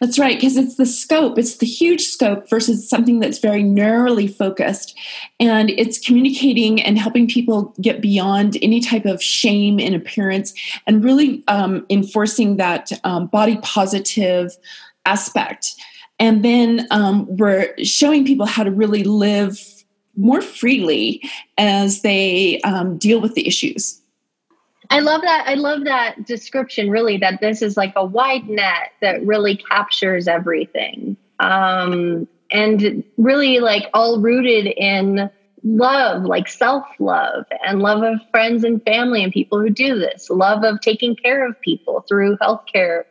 That's 0.00 0.18
right, 0.18 0.36
because 0.36 0.56
it's 0.56 0.76
the 0.76 0.86
scope, 0.86 1.38
it's 1.38 1.58
the 1.58 1.66
huge 1.66 2.02
scope 2.02 2.50
versus 2.50 2.88
something 2.88 3.20
that's 3.20 3.38
very 3.38 3.62
narrowly 3.62 4.26
focused. 4.26 4.98
And 5.38 5.70
it's 5.70 5.98
communicating 5.98 6.82
and 6.82 6.98
helping 6.98 7.28
people 7.28 7.74
get 7.80 8.00
beyond 8.00 8.58
any 8.62 8.80
type 8.80 9.04
of 9.04 9.22
shame 9.22 9.78
in 9.78 9.94
appearance 9.94 10.52
and 10.86 11.04
really 11.04 11.44
um, 11.46 11.86
enforcing 11.88 12.56
that 12.56 12.90
um, 13.04 13.28
body 13.28 13.58
positive 13.62 14.56
aspect. 15.04 15.74
And 16.18 16.44
then 16.44 16.86
um, 16.90 17.26
we're 17.36 17.72
showing 17.84 18.24
people 18.24 18.46
how 18.46 18.64
to 18.64 18.70
really 18.70 19.04
live 19.04 19.60
more 20.16 20.40
freely 20.40 21.22
as 21.58 22.00
they 22.02 22.60
um, 22.62 22.96
deal 22.98 23.20
with 23.20 23.34
the 23.34 23.46
issues. 23.46 24.00
I 24.90 25.00
love 25.00 25.22
that. 25.22 25.44
I 25.46 25.54
love 25.54 25.84
that 25.84 26.26
description, 26.26 26.90
really, 26.90 27.16
that 27.18 27.40
this 27.40 27.62
is 27.62 27.76
like 27.76 27.92
a 27.96 28.04
wide 28.04 28.48
net 28.48 28.92
that 29.00 29.24
really 29.24 29.56
captures 29.56 30.28
everything. 30.28 31.16
Um, 31.40 32.28
and 32.50 33.04
really, 33.16 33.60
like, 33.60 33.84
all 33.94 34.20
rooted 34.20 34.66
in 34.66 35.30
love, 35.64 36.22
like 36.22 36.48
self 36.48 36.84
love, 36.98 37.44
and 37.66 37.80
love 37.80 38.02
of 38.02 38.20
friends 38.30 38.64
and 38.64 38.82
family 38.84 39.22
and 39.22 39.32
people 39.32 39.58
who 39.60 39.70
do 39.70 39.98
this, 39.98 40.30
love 40.30 40.62
of 40.62 40.80
taking 40.80 41.16
care 41.16 41.46
of 41.46 41.60
people 41.60 42.04
through 42.08 42.36
healthcare, 42.38 43.04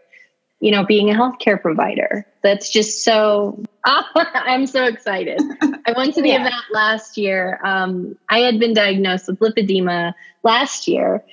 you 0.61 0.71
know, 0.71 0.85
being 0.85 1.09
a 1.09 1.13
healthcare 1.13 1.61
provider. 1.61 2.25
That's 2.43 2.69
just 2.69 3.03
so, 3.03 3.61
I'm 3.85 4.67
so 4.67 4.85
excited. 4.85 5.41
I 5.85 5.93
went 5.97 6.15
to 6.15 6.21
the 6.21 6.29
yeah. 6.29 6.41
event 6.41 6.63
last 6.71 7.17
year. 7.17 7.59
Um, 7.63 8.17
I 8.29 8.39
had 8.39 8.59
been 8.59 8.73
diagnosed 8.73 9.27
with 9.27 9.39
lipedema 9.39 10.13
last 10.43 10.87
year 10.87 11.23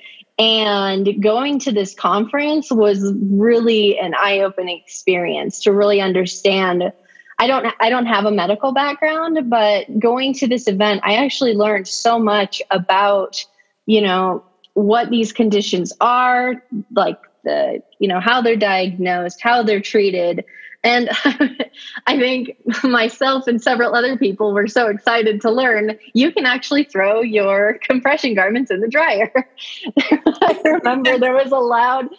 and 0.43 1.23
going 1.23 1.57
to 1.57 1.71
this 1.71 1.95
conference 1.95 2.69
was 2.69 3.13
really 3.21 3.97
an 3.97 4.13
eye-opening 4.13 4.77
experience 4.77 5.61
to 5.61 5.71
really 5.71 6.01
understand. 6.01 6.91
I 7.39 7.47
don't 7.47 7.73
I 7.79 7.89
don't 7.89 8.07
have 8.07 8.25
a 8.25 8.31
medical 8.31 8.73
background, 8.73 9.49
but 9.49 9.85
going 9.99 10.33
to 10.33 10.47
this 10.47 10.67
event, 10.67 10.99
I 11.05 11.15
actually 11.15 11.53
learned 11.53 11.87
so 11.87 12.19
much 12.19 12.61
about, 12.71 13.45
you 13.85 14.01
know, 14.01 14.43
what 14.73 15.09
these 15.09 15.31
conditions 15.31 15.93
are, 16.01 16.61
like 16.93 17.19
the, 17.45 17.81
you 17.99 18.09
know, 18.09 18.19
how 18.19 18.41
they're 18.41 18.57
diagnosed, 18.57 19.39
how 19.41 19.63
they're 19.63 19.79
treated, 19.79 20.43
and 20.83 21.09
I 22.07 22.17
think 22.17 22.57
myself 22.83 23.47
and 23.47 23.61
several 23.61 23.95
other 23.95 24.17
people 24.17 24.53
were 24.53 24.67
so 24.67 24.87
excited 24.87 25.39
to 25.41 25.51
learn 25.51 25.97
you 26.13 26.31
can 26.31 26.45
actually 26.45 26.83
throw 26.83 27.21
your 27.21 27.79
compression 27.87 28.33
garments 28.33 28.69
in 28.69 28.81
the 28.81 28.89
dryer. 28.89 29.31
I 29.97 30.61
remember 30.65 31.17
there 31.17 31.33
was 31.33 31.51
a 31.51 31.57
loud, 31.57 32.09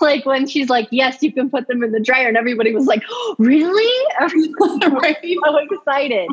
like 0.00 0.24
when 0.24 0.46
she's 0.46 0.68
like, 0.70 0.88
Yes, 0.90 1.22
you 1.22 1.32
can 1.32 1.50
put 1.50 1.66
them 1.66 1.82
in 1.82 1.92
the 1.92 2.00
dryer. 2.00 2.28
And 2.28 2.36
everybody 2.36 2.74
was 2.74 2.86
like, 2.86 3.02
oh, 3.10 3.36
Really? 3.42 4.06
Everybody 4.20 4.76
was 4.80 5.42
so 5.44 5.56
excited. 5.76 6.28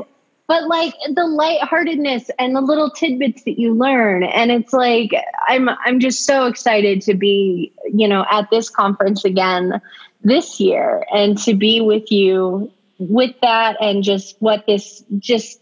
But 0.47 0.67
like 0.67 0.95
the 1.13 1.25
lightheartedness 1.25 2.31
and 2.39 2.55
the 2.55 2.61
little 2.61 2.89
tidbits 2.89 3.43
that 3.43 3.59
you 3.59 3.73
learn. 3.73 4.23
And 4.23 4.51
it's 4.51 4.73
like, 4.73 5.11
I'm 5.47 5.69
I'm 5.85 5.99
just 5.99 6.25
so 6.25 6.47
excited 6.47 7.01
to 7.03 7.13
be, 7.13 7.71
you 7.93 8.07
know, 8.07 8.25
at 8.31 8.49
this 8.49 8.67
conference 8.67 9.23
again 9.23 9.79
this 10.21 10.59
year 10.59 11.05
and 11.13 11.37
to 11.39 11.53
be 11.53 11.81
with 11.81 12.11
you 12.11 12.71
with 12.97 13.33
that 13.41 13.77
and 13.81 14.03
just 14.03 14.35
what 14.39 14.65
this 14.67 15.03
just 15.17 15.61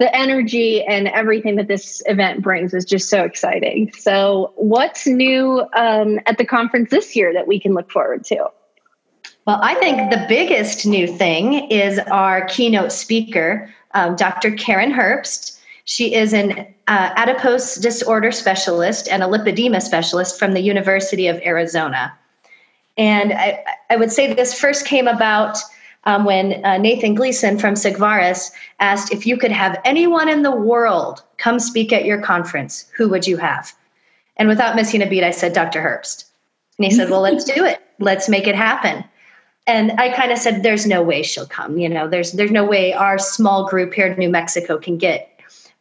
the 0.00 0.16
energy 0.16 0.82
and 0.82 1.08
everything 1.08 1.56
that 1.56 1.68
this 1.68 2.02
event 2.06 2.42
brings 2.42 2.72
is 2.72 2.86
just 2.86 3.10
so 3.10 3.22
exciting. 3.22 3.92
So, 3.92 4.52
what's 4.56 5.06
new 5.06 5.60
um, 5.76 6.18
at 6.26 6.38
the 6.38 6.44
conference 6.46 6.90
this 6.90 7.14
year 7.14 7.34
that 7.34 7.46
we 7.46 7.60
can 7.60 7.74
look 7.74 7.90
forward 7.90 8.24
to? 8.24 8.46
Well, 9.46 9.58
I 9.62 9.74
think 9.74 10.10
the 10.10 10.24
biggest 10.26 10.86
new 10.86 11.06
thing 11.06 11.70
is 11.70 11.98
our 11.98 12.46
keynote 12.46 12.92
speaker, 12.92 13.68
um, 13.92 14.16
Dr. 14.16 14.52
Karen 14.52 14.92
Herbst. 14.92 15.58
She 15.84 16.14
is 16.14 16.32
an 16.32 16.52
uh, 16.88 17.12
adipose 17.16 17.74
disorder 17.74 18.32
specialist 18.32 19.06
and 19.08 19.22
a 19.22 19.26
lipedema 19.26 19.82
specialist 19.82 20.38
from 20.38 20.52
the 20.52 20.60
University 20.60 21.26
of 21.26 21.40
Arizona. 21.42 22.16
And 22.96 23.32
I, 23.32 23.64
I 23.88 23.96
would 23.96 24.12
say 24.12 24.32
this 24.32 24.58
first 24.58 24.86
came 24.86 25.08
about 25.08 25.58
um, 26.04 26.24
when 26.24 26.64
uh, 26.64 26.78
Nathan 26.78 27.14
Gleason 27.14 27.58
from 27.58 27.74
Sigvaris 27.74 28.50
asked 28.78 29.12
if 29.12 29.26
you 29.26 29.36
could 29.36 29.52
have 29.52 29.80
anyone 29.84 30.28
in 30.28 30.42
the 30.42 30.50
world 30.50 31.22
come 31.38 31.58
speak 31.58 31.92
at 31.92 32.04
your 32.04 32.20
conference, 32.20 32.86
who 32.96 33.08
would 33.08 33.26
you 33.26 33.36
have? 33.36 33.72
And 34.36 34.48
without 34.48 34.76
missing 34.76 35.02
a 35.02 35.06
beat, 35.06 35.22
I 35.22 35.30
said, 35.30 35.52
Dr. 35.52 35.80
Herbst. 35.80 36.24
And 36.78 36.86
he 36.86 36.90
said, 36.90 37.10
Well, 37.10 37.20
let's 37.20 37.44
do 37.44 37.64
it. 37.64 37.80
Let's 37.98 38.28
make 38.28 38.46
it 38.46 38.54
happen. 38.54 39.04
And 39.66 39.92
I 40.00 40.14
kind 40.14 40.32
of 40.32 40.38
said, 40.38 40.62
There's 40.62 40.86
no 40.86 41.02
way 41.02 41.22
she'll 41.22 41.46
come. 41.46 41.78
You 41.78 41.88
know, 41.90 42.08
there's 42.08 42.32
there's 42.32 42.50
no 42.50 42.64
way 42.64 42.94
our 42.94 43.18
small 43.18 43.68
group 43.68 43.92
here 43.92 44.06
in 44.06 44.18
New 44.18 44.30
Mexico 44.30 44.78
can 44.78 44.96
get 44.96 45.30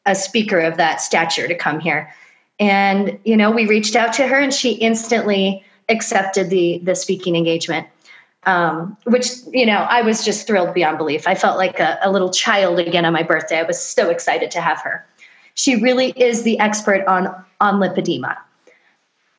a 0.06 0.16
speaker 0.16 0.60
of 0.60 0.76
that 0.78 1.00
stature 1.00 1.48
to 1.48 1.56
come 1.56 1.80
here. 1.80 2.14
And, 2.60 3.18
you 3.24 3.38
know, 3.38 3.52
we 3.52 3.66
reached 3.66 3.96
out 3.96 4.12
to 4.14 4.28
her 4.28 4.38
and 4.38 4.54
she 4.54 4.74
instantly 4.74 5.64
accepted 5.90 6.50
the 6.50 6.80
the 6.84 6.96
speaking 6.96 7.36
engagement. 7.36 7.88
Um, 8.44 8.98
which 9.04 9.28
you 9.52 9.66
know 9.66 9.86
i 9.90 10.02
was 10.02 10.24
just 10.24 10.48
thrilled 10.48 10.74
beyond 10.74 10.98
belief. 10.98 11.28
I 11.28 11.36
felt 11.36 11.58
like 11.58 11.80
a, 11.82 12.00
a, 12.02 12.10
little 12.10 12.32
child 12.32 12.80
again 12.80 13.04
on 13.04 13.12
my 13.12 13.22
birthday. 13.22 13.60
I 13.60 13.64
was 13.64 13.82
so 13.82 14.10
excited 14.10 14.50
to 14.52 14.62
have 14.62 14.80
her. 14.82 15.06
She 15.56 15.76
really 15.76 16.12
is 16.16 16.44
the 16.44 16.58
expert 16.60 17.06
on 17.06 17.28
on 17.60 17.82
lipedema. 17.82 18.38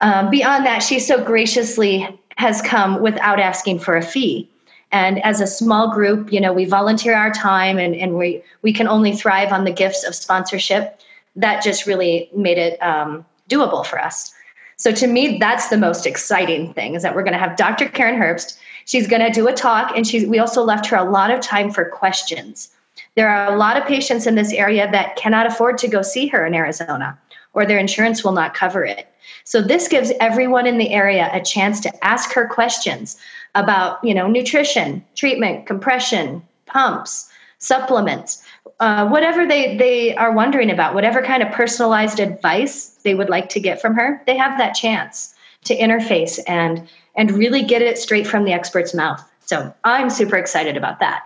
Um, 0.03 0.31
beyond 0.31 0.67
that 0.67 0.81
she 0.81 0.99
so 0.99 1.25
graciously 1.25 2.07
has 2.37 2.61
come 2.61 3.01
without 3.01 3.41
asking 3.41 3.79
for 3.79 3.97
a 3.97 4.03
fee. 4.03 4.51
And 4.93 5.23
as 5.25 5.41
a 5.41 5.47
small 5.47 5.95
group 5.95 6.31
you 6.31 6.41
know 6.41 6.53
we 6.53 6.67
volunteer 6.67 7.15
our 7.15 7.33
time 7.33 7.79
and, 7.79 7.95
and 7.95 8.19
we 8.19 8.43
we 8.61 8.73
can 8.75 8.87
only 8.87 9.13
thrive 9.17 9.51
on 9.51 9.65
the 9.65 9.73
gifts 9.73 10.05
of 10.05 10.15
sponsorship. 10.15 11.01
That 11.37 11.63
just 11.63 11.87
really 11.87 12.29
made 12.37 12.59
it 12.59 12.77
um, 12.83 13.25
doable 13.49 13.87
for 13.87 13.99
us 13.99 14.35
so 14.81 14.93
to 14.93 15.07
me, 15.07 15.37
that's 15.39 15.69
the 15.69 15.77
most 15.77 16.07
exciting 16.07 16.73
thing 16.73 16.95
is 16.95 17.03
that 17.03 17.15
we're 17.15 17.23
going 17.23 17.35
to 17.35 17.39
have 17.39 17.55
Dr. 17.59 17.87
Karen 17.87 18.19
Herbst. 18.19 18.59
She's 18.87 19.07
going 19.07 19.21
to 19.21 19.31
do 19.31 19.47
a 19.47 19.53
talk, 19.53 19.95
and 19.95 20.07
she, 20.07 20.25
we 20.25 20.39
also 20.39 20.63
left 20.63 20.87
her 20.87 20.97
a 20.97 21.05
lot 21.05 21.31
of 21.31 21.41
time 21.41 21.71
for 21.71 21.85
questions. 21.85 22.71
There 23.15 23.29
are 23.29 23.53
a 23.53 23.59
lot 23.59 23.77
of 23.77 23.85
patients 23.85 24.27
in 24.27 24.37
this 24.37 24.55
area 24.55 24.91
that 24.91 25.17
cannot 25.17 25.45
afford 25.45 25.77
to 25.79 25.89
go 25.89 26.01
see 26.01 26.29
her 26.29 26.47
in 26.47 26.55
Arizona, 26.55 27.19
or 27.53 27.67
their 27.67 27.79
insurance 27.79 28.25
will 28.25 28.33
not 28.33 28.55
cover 28.55 28.83
it. 28.83 29.07
So 29.45 29.61
this 29.61 29.87
gives 29.87 30.13
everyone 30.19 30.67
in 30.67 30.79
the 30.79 30.95
area 30.95 31.29
a 31.31 31.43
chance 31.43 31.81
to 31.81 32.05
ask 32.05 32.33
her 32.33 32.49
questions 32.49 33.19
about, 33.55 34.03
you 34.03 34.15
know, 34.15 34.29
nutrition, 34.29 35.05
treatment, 35.15 35.67
compression, 35.67 36.43
pumps, 36.65 37.30
supplements, 37.61 38.43
uh, 38.81 39.07
whatever 39.09 39.47
they, 39.47 39.77
they 39.77 40.17
are 40.17 40.33
wondering 40.33 40.71
about, 40.71 40.95
whatever 40.95 41.23
kind 41.23 41.43
of 41.43 41.53
personalized 41.53 42.19
advice 42.19 42.99
they 43.05 43.15
would 43.15 43.29
like 43.29 43.49
to 43.51 43.61
get 43.61 43.81
from 43.81 43.95
her, 43.95 44.23
they 44.27 44.37
have 44.37 44.59
that 44.59 44.75
chance 44.75 45.35
to 45.65 45.77
interface 45.77 46.41
and 46.47 46.89
and 47.17 47.33
really 47.33 47.63
get 47.63 47.83
it 47.83 47.99
straight 47.99 48.27
from 48.27 48.45
the 48.45 48.53
expert's 48.53 48.95
mouth. 48.95 49.23
So 49.41 49.75
I'm 49.85 50.11
super 50.11 50.37
excited 50.37 50.77
about 50.77 51.01
that. 51.01 51.25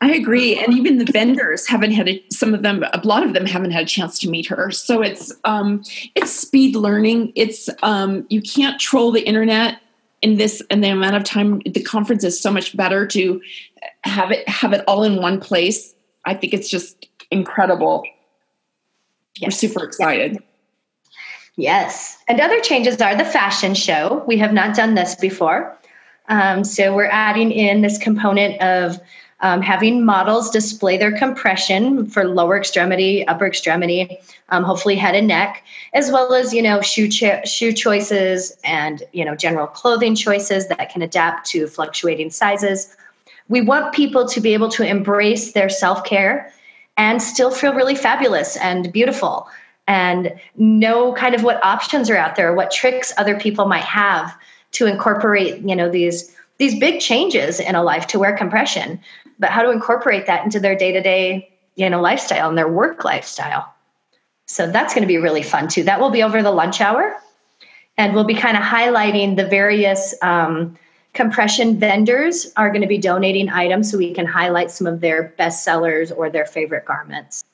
I 0.00 0.10
agree, 0.14 0.58
and 0.58 0.74
even 0.74 0.98
the 0.98 1.10
vendors 1.10 1.68
haven't 1.68 1.92
had 1.92 2.08
a, 2.08 2.22
some 2.28 2.54
of 2.54 2.62
them. 2.62 2.84
A 2.92 3.00
lot 3.04 3.22
of 3.22 3.34
them 3.34 3.46
haven't 3.46 3.70
had 3.70 3.84
a 3.84 3.86
chance 3.86 4.18
to 4.18 4.28
meet 4.28 4.46
her. 4.46 4.72
So 4.72 5.00
it's 5.00 5.32
um, 5.44 5.84
it's 6.16 6.32
speed 6.32 6.74
learning. 6.74 7.32
It's 7.36 7.70
um, 7.82 8.26
you 8.28 8.42
can't 8.42 8.80
troll 8.80 9.12
the 9.12 9.22
internet 9.22 9.80
in 10.20 10.38
this 10.38 10.60
and 10.70 10.82
the 10.82 10.88
amount 10.88 11.14
of 11.14 11.22
time. 11.22 11.60
The 11.64 11.82
conference 11.82 12.24
is 12.24 12.40
so 12.40 12.50
much 12.50 12.76
better 12.76 13.06
to 13.06 13.40
have 14.04 14.30
it 14.30 14.48
have 14.48 14.72
it 14.72 14.84
all 14.86 15.04
in 15.04 15.16
one 15.16 15.40
place. 15.40 15.94
I 16.24 16.34
think 16.34 16.54
it's 16.54 16.68
just 16.68 17.08
incredible. 17.30 18.04
Yes. 19.36 19.62
We're 19.62 19.68
super 19.68 19.84
excited. 19.84 20.38
Yes. 21.56 22.18
And 22.28 22.40
other 22.40 22.60
changes 22.60 23.00
are 23.00 23.14
the 23.14 23.24
fashion 23.24 23.74
show. 23.74 24.24
We 24.26 24.38
have 24.38 24.52
not 24.52 24.74
done 24.74 24.94
this 24.94 25.14
before. 25.14 25.76
Um, 26.28 26.64
so 26.64 26.94
we're 26.94 27.10
adding 27.10 27.50
in 27.50 27.82
this 27.82 27.98
component 27.98 28.60
of 28.62 28.98
um, 29.40 29.60
having 29.60 30.04
models 30.04 30.50
display 30.50 30.96
their 30.96 31.16
compression 31.18 32.06
for 32.06 32.24
lower 32.24 32.56
extremity, 32.56 33.26
upper 33.26 33.44
extremity, 33.46 34.18
um, 34.50 34.62
hopefully 34.62 34.94
head 34.94 35.16
and 35.16 35.26
neck, 35.26 35.64
as 35.94 36.12
well 36.12 36.32
as 36.32 36.54
you 36.54 36.62
know 36.62 36.80
shoe 36.80 37.08
cho- 37.08 37.42
shoe 37.44 37.72
choices 37.72 38.56
and 38.64 39.02
you 39.12 39.24
know 39.24 39.34
general 39.34 39.66
clothing 39.66 40.14
choices 40.14 40.68
that 40.68 40.90
can 40.90 41.02
adapt 41.02 41.44
to 41.50 41.66
fluctuating 41.66 42.30
sizes. 42.30 42.96
We 43.48 43.60
want 43.60 43.94
people 43.94 44.28
to 44.28 44.40
be 44.40 44.54
able 44.54 44.68
to 44.70 44.86
embrace 44.86 45.52
their 45.52 45.68
self 45.68 46.04
care 46.04 46.52
and 46.96 47.22
still 47.22 47.50
feel 47.50 47.74
really 47.74 47.94
fabulous 47.94 48.56
and 48.56 48.92
beautiful 48.92 49.48
and 49.88 50.32
know 50.56 51.12
kind 51.14 51.34
of 51.34 51.42
what 51.42 51.64
options 51.64 52.08
are 52.08 52.16
out 52.16 52.36
there, 52.36 52.54
what 52.54 52.70
tricks 52.70 53.12
other 53.16 53.38
people 53.38 53.66
might 53.66 53.84
have 53.84 54.36
to 54.72 54.86
incorporate 54.86 55.62
you 55.68 55.76
know 55.76 55.90
these 55.90 56.34
these 56.58 56.78
big 56.78 57.00
changes 57.00 57.60
in 57.60 57.74
a 57.74 57.82
life 57.82 58.06
to 58.08 58.18
wear 58.18 58.36
compression. 58.36 59.00
But 59.38 59.50
how 59.50 59.62
to 59.62 59.70
incorporate 59.70 60.26
that 60.26 60.44
into 60.44 60.60
their 60.60 60.76
day-to-day 60.76 61.50
you 61.74 61.90
know 61.90 62.00
lifestyle 62.00 62.48
and 62.48 62.58
their 62.58 62.68
work 62.68 63.04
lifestyle. 63.04 63.72
So 64.46 64.70
that's 64.70 64.94
going 64.94 65.02
to 65.02 65.08
be 65.08 65.16
really 65.18 65.42
fun 65.42 65.68
too. 65.68 65.82
That 65.84 66.00
will 66.00 66.10
be 66.10 66.22
over 66.22 66.42
the 66.42 66.50
lunch 66.50 66.80
hour. 66.80 67.16
And 67.98 68.14
we'll 68.14 68.24
be 68.24 68.34
kind 68.34 68.56
of 68.56 68.62
highlighting 68.62 69.36
the 69.36 69.46
various 69.46 70.14
um, 70.22 70.76
compression 71.14 71.78
vendors 71.78 72.52
are 72.56 72.70
going 72.70 72.82
to 72.82 72.86
be 72.86 72.98
donating 72.98 73.48
items 73.48 73.90
so 73.90 73.98
we 73.98 74.14
can 74.14 74.26
highlight 74.26 74.70
some 74.70 74.86
of 74.86 75.00
their 75.00 75.34
best 75.36 75.64
sellers 75.64 76.10
or 76.10 76.30
their 76.30 76.46
favorite 76.46 76.84
garments 76.84 77.44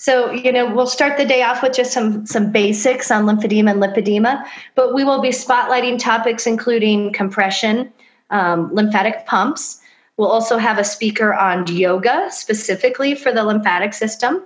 so, 0.00 0.30
you 0.30 0.52
know, 0.52 0.72
we'll 0.72 0.86
start 0.86 1.18
the 1.18 1.26
day 1.26 1.42
off 1.42 1.60
with 1.60 1.74
just 1.74 1.92
some 1.92 2.24
some 2.24 2.52
basics 2.52 3.10
on 3.10 3.24
lymphedema 3.26 3.72
and 3.72 3.82
lipedema, 3.82 4.46
but 4.76 4.94
we 4.94 5.02
will 5.02 5.20
be 5.20 5.30
spotlighting 5.30 5.98
topics 5.98 6.46
including 6.46 7.12
compression, 7.12 7.92
um, 8.30 8.72
lymphatic 8.72 9.26
pumps. 9.26 9.80
We'll 10.16 10.28
also 10.28 10.56
have 10.56 10.78
a 10.78 10.84
speaker 10.84 11.34
on 11.34 11.66
yoga 11.66 12.28
specifically 12.30 13.16
for 13.16 13.32
the 13.32 13.42
lymphatic 13.42 13.92
system, 13.92 14.44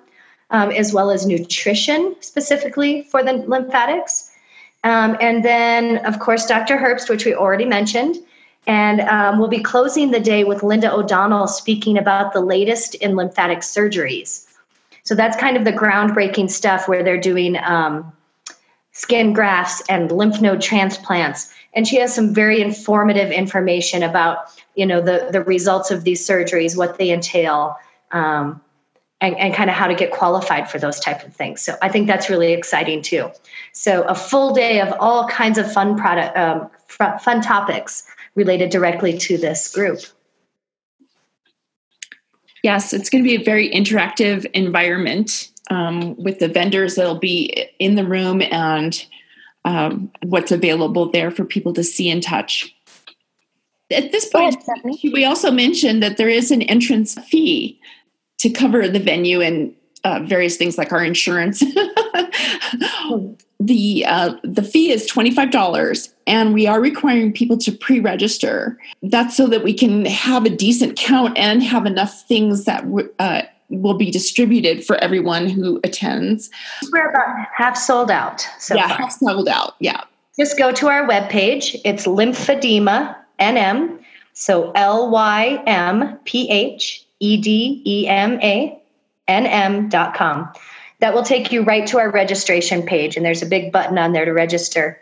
um, 0.48 0.70
as 0.70 0.94
well 0.94 1.10
as 1.10 1.26
nutrition 1.26 2.16
specifically 2.20 3.02
for 3.02 3.22
the 3.22 3.34
lymphatics. 3.46 4.30
Um, 4.84 5.18
and 5.20 5.44
then, 5.44 5.98
of 6.06 6.18
course, 6.18 6.46
Dr. 6.46 6.78
Herbst, 6.78 7.10
which 7.10 7.26
we 7.26 7.34
already 7.34 7.66
mentioned. 7.66 8.16
And 8.66 9.00
um, 9.00 9.38
we'll 9.38 9.48
be 9.48 9.62
closing 9.62 10.12
the 10.12 10.20
day 10.20 10.44
with 10.44 10.62
Linda 10.62 10.92
O'Donnell 10.92 11.48
speaking 11.48 11.98
about 11.98 12.32
the 12.32 12.40
latest 12.40 12.94
in 12.96 13.16
lymphatic 13.16 13.58
surgeries. 13.58 14.46
So 15.02 15.14
that's 15.14 15.36
kind 15.36 15.56
of 15.56 15.64
the 15.64 15.72
groundbreaking 15.72 16.50
stuff 16.50 16.86
where 16.86 17.02
they're 17.02 17.20
doing 17.20 17.56
um, 17.56 18.12
skin 18.92 19.32
grafts 19.32 19.82
and 19.88 20.12
lymph 20.12 20.40
node 20.40 20.60
transplants. 20.60 21.52
And 21.74 21.88
she 21.88 21.96
has 21.96 22.14
some 22.14 22.32
very 22.32 22.60
informative 22.60 23.32
information 23.32 24.02
about, 24.02 24.52
you 24.76 24.86
know, 24.86 25.00
the, 25.00 25.28
the 25.32 25.42
results 25.42 25.90
of 25.90 26.04
these 26.04 26.24
surgeries, 26.24 26.76
what 26.76 26.98
they 26.98 27.10
entail, 27.10 27.76
um, 28.12 28.60
and, 29.20 29.36
and 29.38 29.54
kind 29.54 29.70
of 29.70 29.76
how 29.76 29.86
to 29.86 29.94
get 29.94 30.10
qualified 30.10 30.70
for 30.70 30.78
those 30.78 31.00
type 31.00 31.24
of 31.24 31.34
things. 31.34 31.62
So 31.62 31.76
I 31.80 31.88
think 31.88 32.06
that's 32.06 32.28
really 32.28 32.52
exciting 32.52 33.02
too. 33.02 33.30
So 33.72 34.02
a 34.02 34.14
full 34.14 34.52
day 34.52 34.80
of 34.80 34.92
all 35.00 35.26
kinds 35.28 35.58
of 35.58 35.72
fun 35.72 35.96
product, 35.96 36.36
um, 36.36 36.68
fun 36.92 37.40
topics 37.40 38.04
related 38.34 38.70
directly 38.70 39.16
to 39.18 39.36
this 39.36 39.72
group. 39.72 40.00
Yes, 42.62 42.92
it's 42.92 43.10
going 43.10 43.24
to 43.24 43.28
be 43.28 43.36
a 43.36 43.44
very 43.44 43.70
interactive 43.70 44.46
environment 44.54 45.50
um, 45.70 46.16
with 46.16 46.38
the 46.38 46.48
vendors 46.48 46.94
that'll 46.94 47.18
be 47.18 47.66
in 47.78 47.96
the 47.96 48.04
room 48.04 48.42
and 48.42 49.04
um, 49.64 50.10
what's 50.22 50.52
available 50.52 51.10
there 51.10 51.30
for 51.30 51.44
people 51.44 51.72
to 51.74 51.84
see 51.84 52.10
and 52.10 52.22
touch. 52.22 52.74
At 53.90 54.12
this 54.12 54.28
point, 54.28 54.56
ahead, 54.56 55.12
we 55.12 55.24
also 55.24 55.50
mentioned 55.50 56.02
that 56.02 56.16
there 56.16 56.28
is 56.28 56.50
an 56.50 56.62
entrance 56.62 57.14
fee 57.14 57.80
to 58.38 58.50
cover 58.50 58.88
the 58.88 58.98
venue 58.98 59.40
and 59.40 59.74
uh, 60.04 60.20
various 60.24 60.56
things 60.56 60.78
like 60.78 60.92
our 60.92 61.04
insurance. 61.04 61.62
the 63.66 64.04
uh, 64.06 64.34
the 64.42 64.62
fee 64.62 64.90
is 64.90 65.06
twenty 65.06 65.30
five 65.30 65.50
dollars, 65.50 66.12
and 66.26 66.52
we 66.52 66.66
are 66.66 66.80
requiring 66.80 67.32
people 67.32 67.56
to 67.58 67.72
pre 67.72 68.00
register. 68.00 68.78
That's 69.02 69.36
so 69.36 69.46
that 69.46 69.62
we 69.62 69.72
can 69.74 70.04
have 70.06 70.44
a 70.44 70.50
decent 70.50 70.96
count 70.96 71.36
and 71.38 71.62
have 71.62 71.86
enough 71.86 72.26
things 72.26 72.64
that 72.64 72.82
w- 72.82 73.12
uh, 73.18 73.42
will 73.68 73.94
be 73.94 74.10
distributed 74.10 74.84
for 74.84 74.96
everyone 74.96 75.48
who 75.48 75.80
attends. 75.84 76.50
We're 76.92 77.10
about 77.10 77.46
half 77.54 77.76
sold 77.76 78.10
out. 78.10 78.46
So 78.58 78.74
yeah, 78.74 78.88
far. 78.88 78.96
half 78.98 79.12
sold 79.12 79.48
out. 79.48 79.74
Yeah. 79.80 80.02
Just 80.36 80.58
go 80.58 80.72
to 80.72 80.88
our 80.88 81.06
webpage. 81.06 81.80
It's 81.84 82.06
lymphedema 82.06 83.14
NM. 83.38 83.98
So 84.32 84.72
L 84.72 85.10
Y 85.10 85.62
M 85.66 86.18
P 86.24 86.50
H 86.50 87.06
E 87.20 87.36
D 87.40 87.82
E 87.84 88.08
M 88.08 88.40
A 88.40 88.80
N 89.28 89.46
M 89.46 89.88
dot 89.88 90.14
com 90.14 90.50
that 91.02 91.14
will 91.14 91.24
take 91.24 91.50
you 91.50 91.64
right 91.64 91.84
to 91.88 91.98
our 91.98 92.08
registration 92.12 92.80
page. 92.84 93.16
And 93.16 93.26
there's 93.26 93.42
a 93.42 93.46
big 93.46 93.72
button 93.72 93.98
on 93.98 94.12
there 94.12 94.24
to 94.24 94.32
register. 94.32 95.00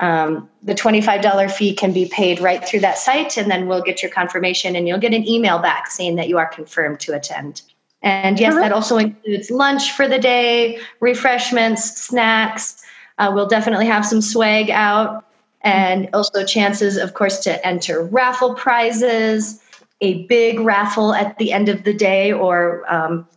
Um, 0.00 0.50
the 0.64 0.74
$25 0.74 1.52
fee 1.52 1.72
can 1.72 1.92
be 1.92 2.06
paid 2.06 2.40
right 2.40 2.66
through 2.66 2.80
that 2.80 2.98
site, 2.98 3.38
and 3.38 3.48
then 3.48 3.68
we'll 3.68 3.80
get 3.80 4.02
your 4.02 4.10
confirmation 4.10 4.74
and 4.74 4.88
you'll 4.88 4.98
get 4.98 5.14
an 5.14 5.26
email 5.26 5.60
back 5.60 5.86
saying 5.86 6.16
that 6.16 6.28
you 6.28 6.36
are 6.36 6.48
confirmed 6.48 6.98
to 7.00 7.14
attend. 7.14 7.62
And 8.02 8.40
yes, 8.40 8.54
that 8.56 8.72
also 8.72 8.98
includes 8.98 9.48
lunch 9.48 9.92
for 9.92 10.08
the 10.08 10.18
day, 10.18 10.80
refreshments, 10.98 12.02
snacks. 12.02 12.84
Uh, 13.18 13.30
we'll 13.32 13.46
definitely 13.46 13.86
have 13.86 14.04
some 14.04 14.20
swag 14.20 14.68
out, 14.68 15.24
and 15.60 16.08
also 16.12 16.44
chances, 16.44 16.96
of 16.96 17.14
course, 17.14 17.38
to 17.44 17.64
enter 17.64 18.02
raffle 18.02 18.54
prizes, 18.54 19.62
a 20.00 20.24
big 20.24 20.58
raffle 20.58 21.14
at 21.14 21.38
the 21.38 21.52
end 21.52 21.68
of 21.68 21.84
the 21.84 21.94
day, 21.94 22.32
or 22.32 22.84
um, 22.92 23.28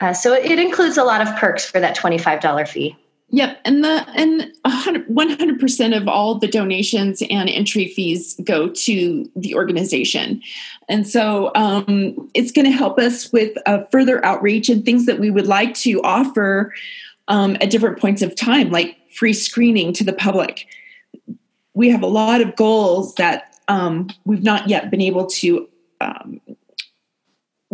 uh, 0.00 0.12
so 0.12 0.32
it 0.32 0.58
includes 0.58 0.96
a 0.96 1.04
lot 1.04 1.20
of 1.26 1.34
perks 1.36 1.64
for 1.64 1.80
that 1.80 1.96
$25 1.96 2.68
fee. 2.68 2.96
Yep, 3.32 3.60
and 3.64 3.84
the 3.84 4.04
and 4.16 4.52
100 5.06 5.60
percent 5.60 5.94
of 5.94 6.08
all 6.08 6.34
the 6.34 6.48
donations 6.48 7.22
and 7.30 7.48
entry 7.48 7.86
fees 7.86 8.34
go 8.42 8.68
to 8.68 9.30
the 9.36 9.54
organization, 9.54 10.42
and 10.88 11.06
so 11.06 11.52
um, 11.54 12.28
it's 12.34 12.50
going 12.50 12.64
to 12.64 12.72
help 12.72 12.98
us 12.98 13.32
with 13.32 13.56
uh, 13.66 13.84
further 13.92 14.24
outreach 14.24 14.68
and 14.68 14.84
things 14.84 15.06
that 15.06 15.20
we 15.20 15.30
would 15.30 15.46
like 15.46 15.74
to 15.74 16.02
offer 16.02 16.74
um, 17.28 17.56
at 17.60 17.70
different 17.70 18.00
points 18.00 18.20
of 18.20 18.34
time, 18.34 18.70
like 18.70 18.96
free 19.14 19.32
screening 19.32 19.92
to 19.92 20.02
the 20.02 20.12
public. 20.12 20.66
We 21.74 21.88
have 21.90 22.02
a 22.02 22.08
lot 22.08 22.40
of 22.40 22.56
goals 22.56 23.14
that 23.14 23.56
um, 23.68 24.08
we've 24.24 24.42
not 24.42 24.68
yet 24.68 24.90
been 24.90 25.00
able 25.00 25.26
to 25.26 25.68
um, 26.00 26.40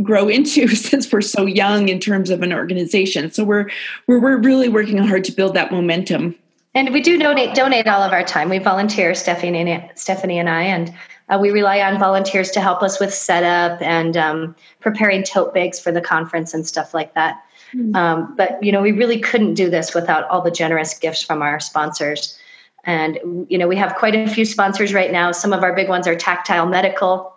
grow 0.03 0.29
into 0.29 0.69
since 0.77 1.11
we're 1.11 1.21
so 1.21 1.47
young 1.47 1.89
in 1.89 1.99
terms 1.99 2.31
of 2.31 2.43
an 2.43 2.53
organization. 2.53 3.31
So 3.31 3.45
we're 3.45 3.71
we're, 4.07 4.21
we're 4.21 4.39
really 4.39 4.69
working 4.69 4.99
hard 4.99 5.25
to 5.25 5.33
build 5.33 5.55
that 5.55 5.73
momentum. 5.73 6.35
And 6.75 6.93
we 6.93 7.01
do 7.01 7.19
donate 7.19 7.55
donate 7.55 7.87
all 7.87 8.03
of 8.03 8.13
our 8.13 8.25
time. 8.25 8.51
We 8.51 8.59
volunteer, 8.59 9.15
Stephanie 9.15 9.71
and 9.71 9.91
Stephanie 9.95 10.39
and 10.39 10.49
I, 10.49 10.63
and 10.63 10.95
uh, 11.29 11.39
we 11.41 11.51
rely 11.51 11.81
on 11.81 11.99
volunteers 11.99 12.51
to 12.53 12.61
help 12.61 12.83
us 12.83 13.01
with 13.01 13.13
setup 13.13 13.81
and 13.81 14.17
um, 14.17 14.55
preparing 14.81 15.23
tote 15.23 15.55
bags 15.55 15.81
for 15.81 15.91
the 15.91 16.01
conference 16.01 16.55
and 16.55 16.67
stuff 16.67 16.95
like 16.95 17.15
that. 17.15 17.43
Mm-hmm. 17.75 17.97
Um, 17.97 18.35
but 18.37 18.63
you 18.63 18.71
know, 18.71 18.83
we 18.83 18.93
really 18.93 19.19
couldn't 19.19 19.55
do 19.55 19.71
this 19.71 19.95
without 19.95 20.29
all 20.29 20.43
the 20.43 20.51
generous 20.51 20.97
gifts 20.97 21.23
from 21.23 21.43
our 21.43 21.59
sponsors. 21.61 22.39
And 22.85 23.19
you 23.49 23.59
know, 23.59 23.67
we 23.67 23.77
have 23.77 23.97
quite 23.97 24.15
a 24.15 24.29
few 24.29 24.45
sponsors 24.45 24.95
right 24.95 25.11
now. 25.11 25.33
Some 25.33 25.53
of 25.53 25.63
our 25.65 25.75
big 25.75 25.89
ones 25.89 26.07
are 26.07 26.15
Tactile 26.15 26.67
Medical, 26.67 27.36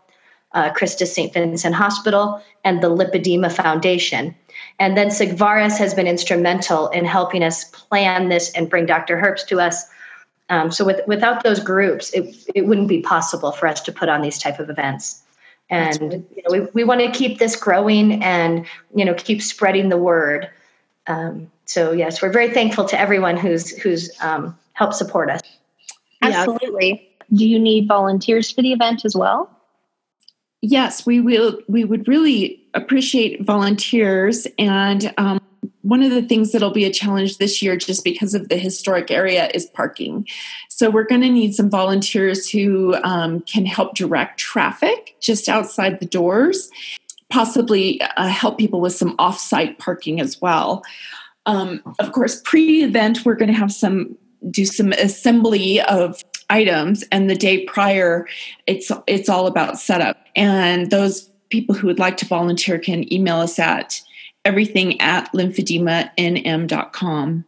uh, 0.53 0.71
Christus 0.71 1.13
St. 1.13 1.33
Vincent 1.33 1.75
Hospital, 1.75 2.41
and 2.63 2.81
the 2.81 2.89
Lipedema 2.89 3.51
Foundation. 3.51 4.35
And 4.79 4.97
then 4.97 5.09
Sigvaris 5.09 5.77
has 5.77 5.93
been 5.93 6.07
instrumental 6.07 6.87
in 6.89 7.05
helping 7.05 7.43
us 7.43 7.65
plan 7.65 8.29
this 8.29 8.51
and 8.53 8.69
bring 8.69 8.85
Dr. 8.85 9.17
Herbst 9.17 9.47
to 9.47 9.59
us. 9.59 9.85
Um, 10.49 10.71
so 10.71 10.83
with, 10.83 11.01
without 11.07 11.43
those 11.43 11.59
groups, 11.59 12.11
it, 12.13 12.35
it 12.55 12.65
wouldn't 12.65 12.87
be 12.87 13.01
possible 13.01 13.51
for 13.51 13.67
us 13.67 13.81
to 13.81 13.91
put 13.91 14.09
on 14.09 14.21
these 14.21 14.39
type 14.39 14.59
of 14.59 14.69
events. 14.69 15.21
And 15.69 16.25
you 16.35 16.43
know, 16.43 16.51
we, 16.51 16.59
we 16.73 16.83
want 16.83 17.01
to 17.01 17.11
keep 17.11 17.37
this 17.37 17.55
growing 17.55 18.23
and 18.23 18.65
you 18.95 19.05
know 19.05 19.13
keep 19.13 19.41
spreading 19.41 19.89
the 19.89 19.97
word. 19.97 20.49
Um, 21.05 21.51
so 21.65 21.91
yes, 21.91 22.21
we're 22.21 22.31
very 22.31 22.49
thankful 22.49 22.85
to 22.85 22.99
everyone 22.99 23.37
who's 23.37 23.77
who's 23.77 24.09
um, 24.21 24.57
helped 24.73 24.95
support 24.95 25.29
us. 25.29 25.41
Absolutely. 26.23 27.07
Do 27.33 27.47
you 27.47 27.59
need 27.59 27.87
volunteers 27.87 28.49
for 28.49 28.63
the 28.63 28.73
event 28.73 29.05
as 29.05 29.15
well? 29.15 29.49
Yes, 30.61 31.05
we 31.05 31.21
will. 31.21 31.59
We 31.67 31.85
would 31.85 32.07
really 32.07 32.61
appreciate 32.73 33.43
volunteers, 33.43 34.45
and 34.57 35.13
um, 35.17 35.39
one 35.81 36.03
of 36.03 36.11
the 36.11 36.21
things 36.21 36.51
that'll 36.51 36.71
be 36.71 36.85
a 36.85 36.91
challenge 36.91 37.37
this 37.37 37.61
year, 37.61 37.77
just 37.77 38.03
because 38.03 38.33
of 38.33 38.49
the 38.49 38.57
historic 38.57 39.09
area, 39.09 39.49
is 39.53 39.65
parking. 39.67 40.27
So 40.67 40.89
we're 40.89 41.05
going 41.05 41.21
to 41.21 41.29
need 41.29 41.55
some 41.55 41.69
volunteers 41.69 42.49
who 42.49 42.95
um, 43.03 43.41
can 43.41 43.65
help 43.65 43.95
direct 43.95 44.39
traffic 44.39 45.15
just 45.21 45.47
outside 45.47 45.99
the 45.99 46.05
doors, 46.05 46.69
possibly 47.29 48.01
uh, 48.01 48.27
help 48.27 48.57
people 48.57 48.81
with 48.81 48.93
some 48.93 49.15
off-site 49.17 49.79
parking 49.79 50.19
as 50.19 50.41
well. 50.41 50.83
Um, 51.45 51.81
of 51.99 52.11
course, 52.11 52.41
pre-event, 52.43 53.25
we're 53.25 53.35
going 53.35 53.51
to 53.51 53.57
have 53.57 53.71
some 53.71 54.17
do 54.51 54.65
some 54.65 54.93
assembly 54.93 55.81
of 55.81 56.21
items 56.49 57.03
and 57.11 57.29
the 57.29 57.35
day 57.35 57.65
prior 57.65 58.27
it's 58.67 58.91
it's 59.07 59.29
all 59.29 59.47
about 59.47 59.79
setup 59.79 60.17
and 60.35 60.91
those 60.91 61.29
people 61.49 61.75
who 61.75 61.87
would 61.87 61.99
like 61.99 62.17
to 62.17 62.25
volunteer 62.25 62.77
can 62.79 63.11
email 63.13 63.37
us 63.37 63.59
at 63.59 64.01
everything 64.45 64.99
at 65.01 65.31
lymphedemanm.com 65.33 67.45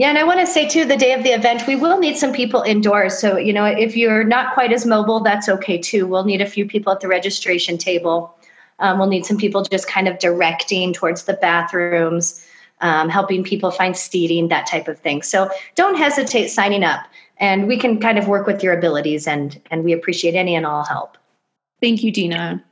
yeah, 0.00 0.08
and 0.08 0.16
I 0.16 0.24
want 0.24 0.40
to 0.40 0.46
say 0.46 0.66
too, 0.66 0.86
the 0.86 0.96
day 0.96 1.12
of 1.12 1.24
the 1.24 1.30
event, 1.30 1.66
we 1.66 1.76
will 1.76 1.98
need 1.98 2.16
some 2.16 2.32
people 2.32 2.62
indoors. 2.62 3.18
So, 3.18 3.36
you 3.36 3.52
know, 3.52 3.66
if 3.66 3.98
you're 3.98 4.24
not 4.24 4.54
quite 4.54 4.72
as 4.72 4.86
mobile, 4.86 5.20
that's 5.20 5.46
okay 5.46 5.76
too. 5.76 6.06
We'll 6.06 6.24
need 6.24 6.40
a 6.40 6.46
few 6.46 6.66
people 6.66 6.90
at 6.90 7.00
the 7.00 7.08
registration 7.08 7.76
table. 7.76 8.34
Um, 8.78 8.98
we'll 8.98 9.08
need 9.08 9.26
some 9.26 9.36
people 9.36 9.62
just 9.62 9.86
kind 9.86 10.08
of 10.08 10.18
directing 10.18 10.94
towards 10.94 11.24
the 11.24 11.34
bathrooms, 11.34 12.42
um, 12.80 13.10
helping 13.10 13.44
people 13.44 13.70
find 13.70 13.94
seating, 13.94 14.48
that 14.48 14.66
type 14.66 14.88
of 14.88 14.98
thing. 14.98 15.20
So 15.20 15.50
don't 15.74 15.96
hesitate 15.96 16.48
signing 16.48 16.82
up, 16.82 17.04
and 17.40 17.66
we 17.66 17.78
can 17.78 17.98
kind 17.98 18.18
of 18.18 18.28
work 18.28 18.46
with 18.46 18.62
your 18.62 18.76
abilities, 18.76 19.26
and 19.26 19.60
and 19.70 19.82
we 19.82 19.92
appreciate 19.92 20.34
any 20.34 20.54
and 20.54 20.66
all 20.66 20.84
help. 20.84 21.16
Thank 21.80 22.02
you, 22.02 22.12
Dina. 22.12 22.62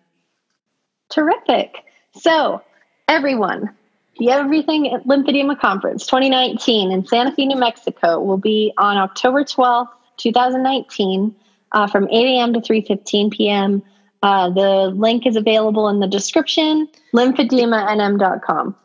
Terrific. 1.10 1.84
So, 2.12 2.62
everyone, 3.08 3.74
the 4.18 4.30
Everything 4.30 4.92
at 4.92 5.04
Lymphedema 5.06 5.58
Conference 5.58 6.06
2019 6.06 6.92
in 6.92 7.06
Santa 7.06 7.32
Fe, 7.32 7.46
New 7.46 7.56
Mexico 7.56 8.20
will 8.20 8.38
be 8.38 8.72
on 8.76 8.96
October 8.96 9.42
12th, 9.42 9.88
2019 10.18 11.34
uh, 11.72 11.86
from 11.86 12.08
8 12.08 12.14
a.m. 12.14 12.52
to 12.52 12.60
3.15 12.60 13.30
p.m. 13.32 13.82
Uh, 14.22 14.50
the 14.50 14.92
link 14.96 15.26
is 15.26 15.36
available 15.36 15.88
in 15.88 16.00
the 16.00 16.06
description, 16.06 16.88
lymphedemanm.com. 17.14 18.76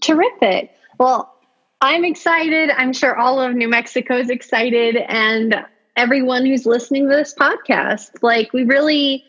Terrific. 0.00 0.70
Well, 0.98 1.34
I'm 1.80 2.04
excited. 2.04 2.70
I'm 2.70 2.92
sure 2.92 3.16
all 3.16 3.40
of 3.40 3.54
New 3.54 3.68
Mexico 3.68 4.16
is 4.18 4.30
excited 4.30 4.96
and 4.96 5.64
everyone 5.96 6.44
who's 6.44 6.66
listening 6.66 7.08
to 7.08 7.14
this 7.14 7.34
podcast. 7.34 8.10
Like 8.20 8.52
we 8.52 8.64
really 8.64 9.24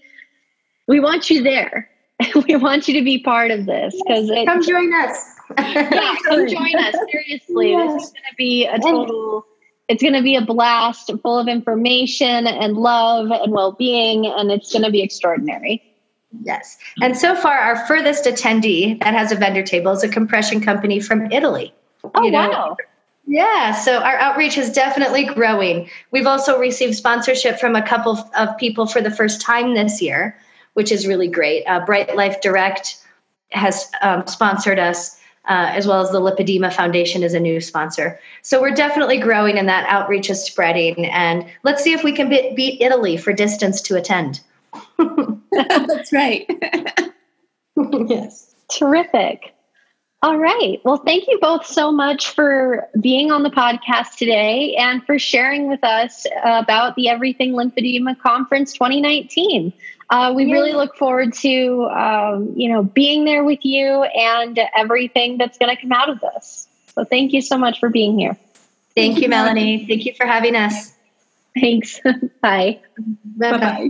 we 0.88 1.00
want 1.00 1.30
you 1.30 1.44
there. 1.44 1.90
we 2.48 2.56
want 2.56 2.88
you 2.88 2.96
to 2.96 3.04
be 3.04 3.20
part 3.20 3.52
of 3.52 3.68
this 3.68 3.96
because 4.04 4.32
come 4.46 4.64
join 4.64 4.92
us. 4.94 5.36
yeah, 5.58 6.16
come 6.26 6.48
join 6.48 6.76
us. 6.76 6.96
Seriously, 7.12 7.72
yes. 7.72 7.94
this 7.94 8.04
is 8.04 8.10
going 8.10 8.24
to 8.30 8.36
be 8.38 8.66
a 8.66 8.80
total. 8.80 9.46
It's 9.88 10.02
going 10.02 10.14
to 10.14 10.22
be 10.22 10.36
a 10.36 10.42
blast, 10.42 11.12
full 11.24 11.40
of 11.40 11.48
information 11.48 12.46
and 12.46 12.78
love 12.78 13.32
and 13.32 13.52
well-being, 13.52 14.28
and 14.28 14.52
it's 14.52 14.72
going 14.72 14.84
to 14.84 14.92
be 14.92 15.02
extraordinary. 15.02 15.82
Yes. 16.44 16.78
And 17.02 17.18
so 17.18 17.36
far, 17.36 17.58
our 17.58 17.88
furthest 17.88 18.26
attendee 18.26 19.02
that 19.02 19.16
has 19.16 19.32
a 19.32 19.36
vendor 19.36 19.64
table 19.64 19.92
is 19.92 20.04
a 20.04 20.10
compression 20.10 20.62
company 20.62 21.00
from 21.00 21.32
Italy. 21.32 21.74
Oh, 22.16 22.24
you 22.24 22.32
know? 22.32 22.50
wow. 22.50 22.78
Yeah, 23.28 23.74
so 23.74 24.00
our 24.00 24.18
outreach 24.18 24.58
is 24.58 24.72
definitely 24.72 25.26
growing. 25.26 25.88
We've 26.10 26.26
also 26.26 26.60
received 26.60 26.96
sponsorship 26.96 27.60
from 27.60 27.76
a 27.76 27.88
couple 27.88 28.18
of 28.36 28.58
people 28.58 28.88
for 28.88 29.02
the 29.02 29.12
first 29.12 29.40
time 29.40 29.76
this 29.76 30.02
year, 30.02 30.36
which 30.74 30.92
is 30.92 31.06
really 31.06 31.28
great. 31.28 31.64
Uh, 31.66 31.86
Bright 31.86 32.16
Life 32.16 32.42
Direct 32.42 32.98
has 33.52 33.92
um, 34.02 34.26
sponsored 34.26 34.80
us 34.80 35.20
uh, 35.48 35.72
as 35.74 35.88
well 35.88 36.02
as 36.02 36.12
the 36.12 36.20
Lipedema 36.20 36.72
Foundation 36.72 37.24
is 37.24 37.34
a 37.34 37.40
new 37.40 37.60
sponsor. 37.60 38.20
So 38.42 38.62
we're 38.62 38.74
definitely 38.74 39.20
growing 39.20 39.58
and 39.58 39.68
that 39.68 39.86
outreach 39.88 40.30
is 40.30 40.44
spreading. 40.44 41.06
And 41.08 41.46
let's 41.64 41.84
see 41.84 41.94
if 41.94 42.04
we 42.04 42.12
can 42.12 42.30
be- 42.30 42.54
beat 42.56 42.82
Italy 42.82 43.18
for 43.18 43.34
distance 43.34 43.82
to 43.82 43.96
attend. 43.96 44.42
That's 45.52 46.14
right. 46.14 46.46
yes. 48.08 48.56
Terrific. 48.72 49.56
All 50.22 50.38
right. 50.38 50.82
Well, 50.84 50.98
thank 50.98 51.28
you 51.28 51.40
both 51.42 51.66
so 51.66 51.94
much 51.94 52.32
for 52.32 52.90
being 53.00 53.32
on 53.32 53.44
the 53.44 53.50
podcast 53.50 54.18
today 54.18 54.76
and 54.76 55.06
for 55.06 55.18
sharing 55.18 55.70
with 55.70 55.82
us 55.84 56.26
about 56.44 56.96
the 56.96 57.08
Everything 57.08 57.54
Lymphedema 57.54 58.20
Conference 58.20 58.74
2019. 58.74 59.72
Uh, 60.10 60.34
we 60.36 60.46
yeah. 60.46 60.54
really 60.54 60.74
look 60.74 60.96
forward 60.98 61.34
to 61.34 61.84
um, 61.92 62.54
you 62.58 62.68
know 62.68 62.84
being 62.84 63.24
there 63.24 63.46
with 63.46 63.64
you 63.64 64.04
and 64.04 64.60
everything 64.76 65.38
that's 65.38 65.58
going 65.58 65.74
to 65.74 65.82
come 65.82 65.94
out 65.94 66.10
of 66.10 66.20
this. 66.20 66.68
So 66.96 67.06
thank 67.06 67.32
you 67.32 67.42
so 67.42 67.58
much 67.58 67.80
for 67.80 67.88
being 67.88 68.20
here. 68.20 68.36
Thank 68.96 69.22
you, 69.22 69.30
Melanie. 69.30 69.86
Thank 69.88 70.06
you 70.06 70.14
for 70.16 70.26
having 70.26 70.56
us. 70.56 70.94
Thanks. 71.58 72.02
Bye. 72.42 72.80
Bye 73.24 73.58
bye. 73.58 73.90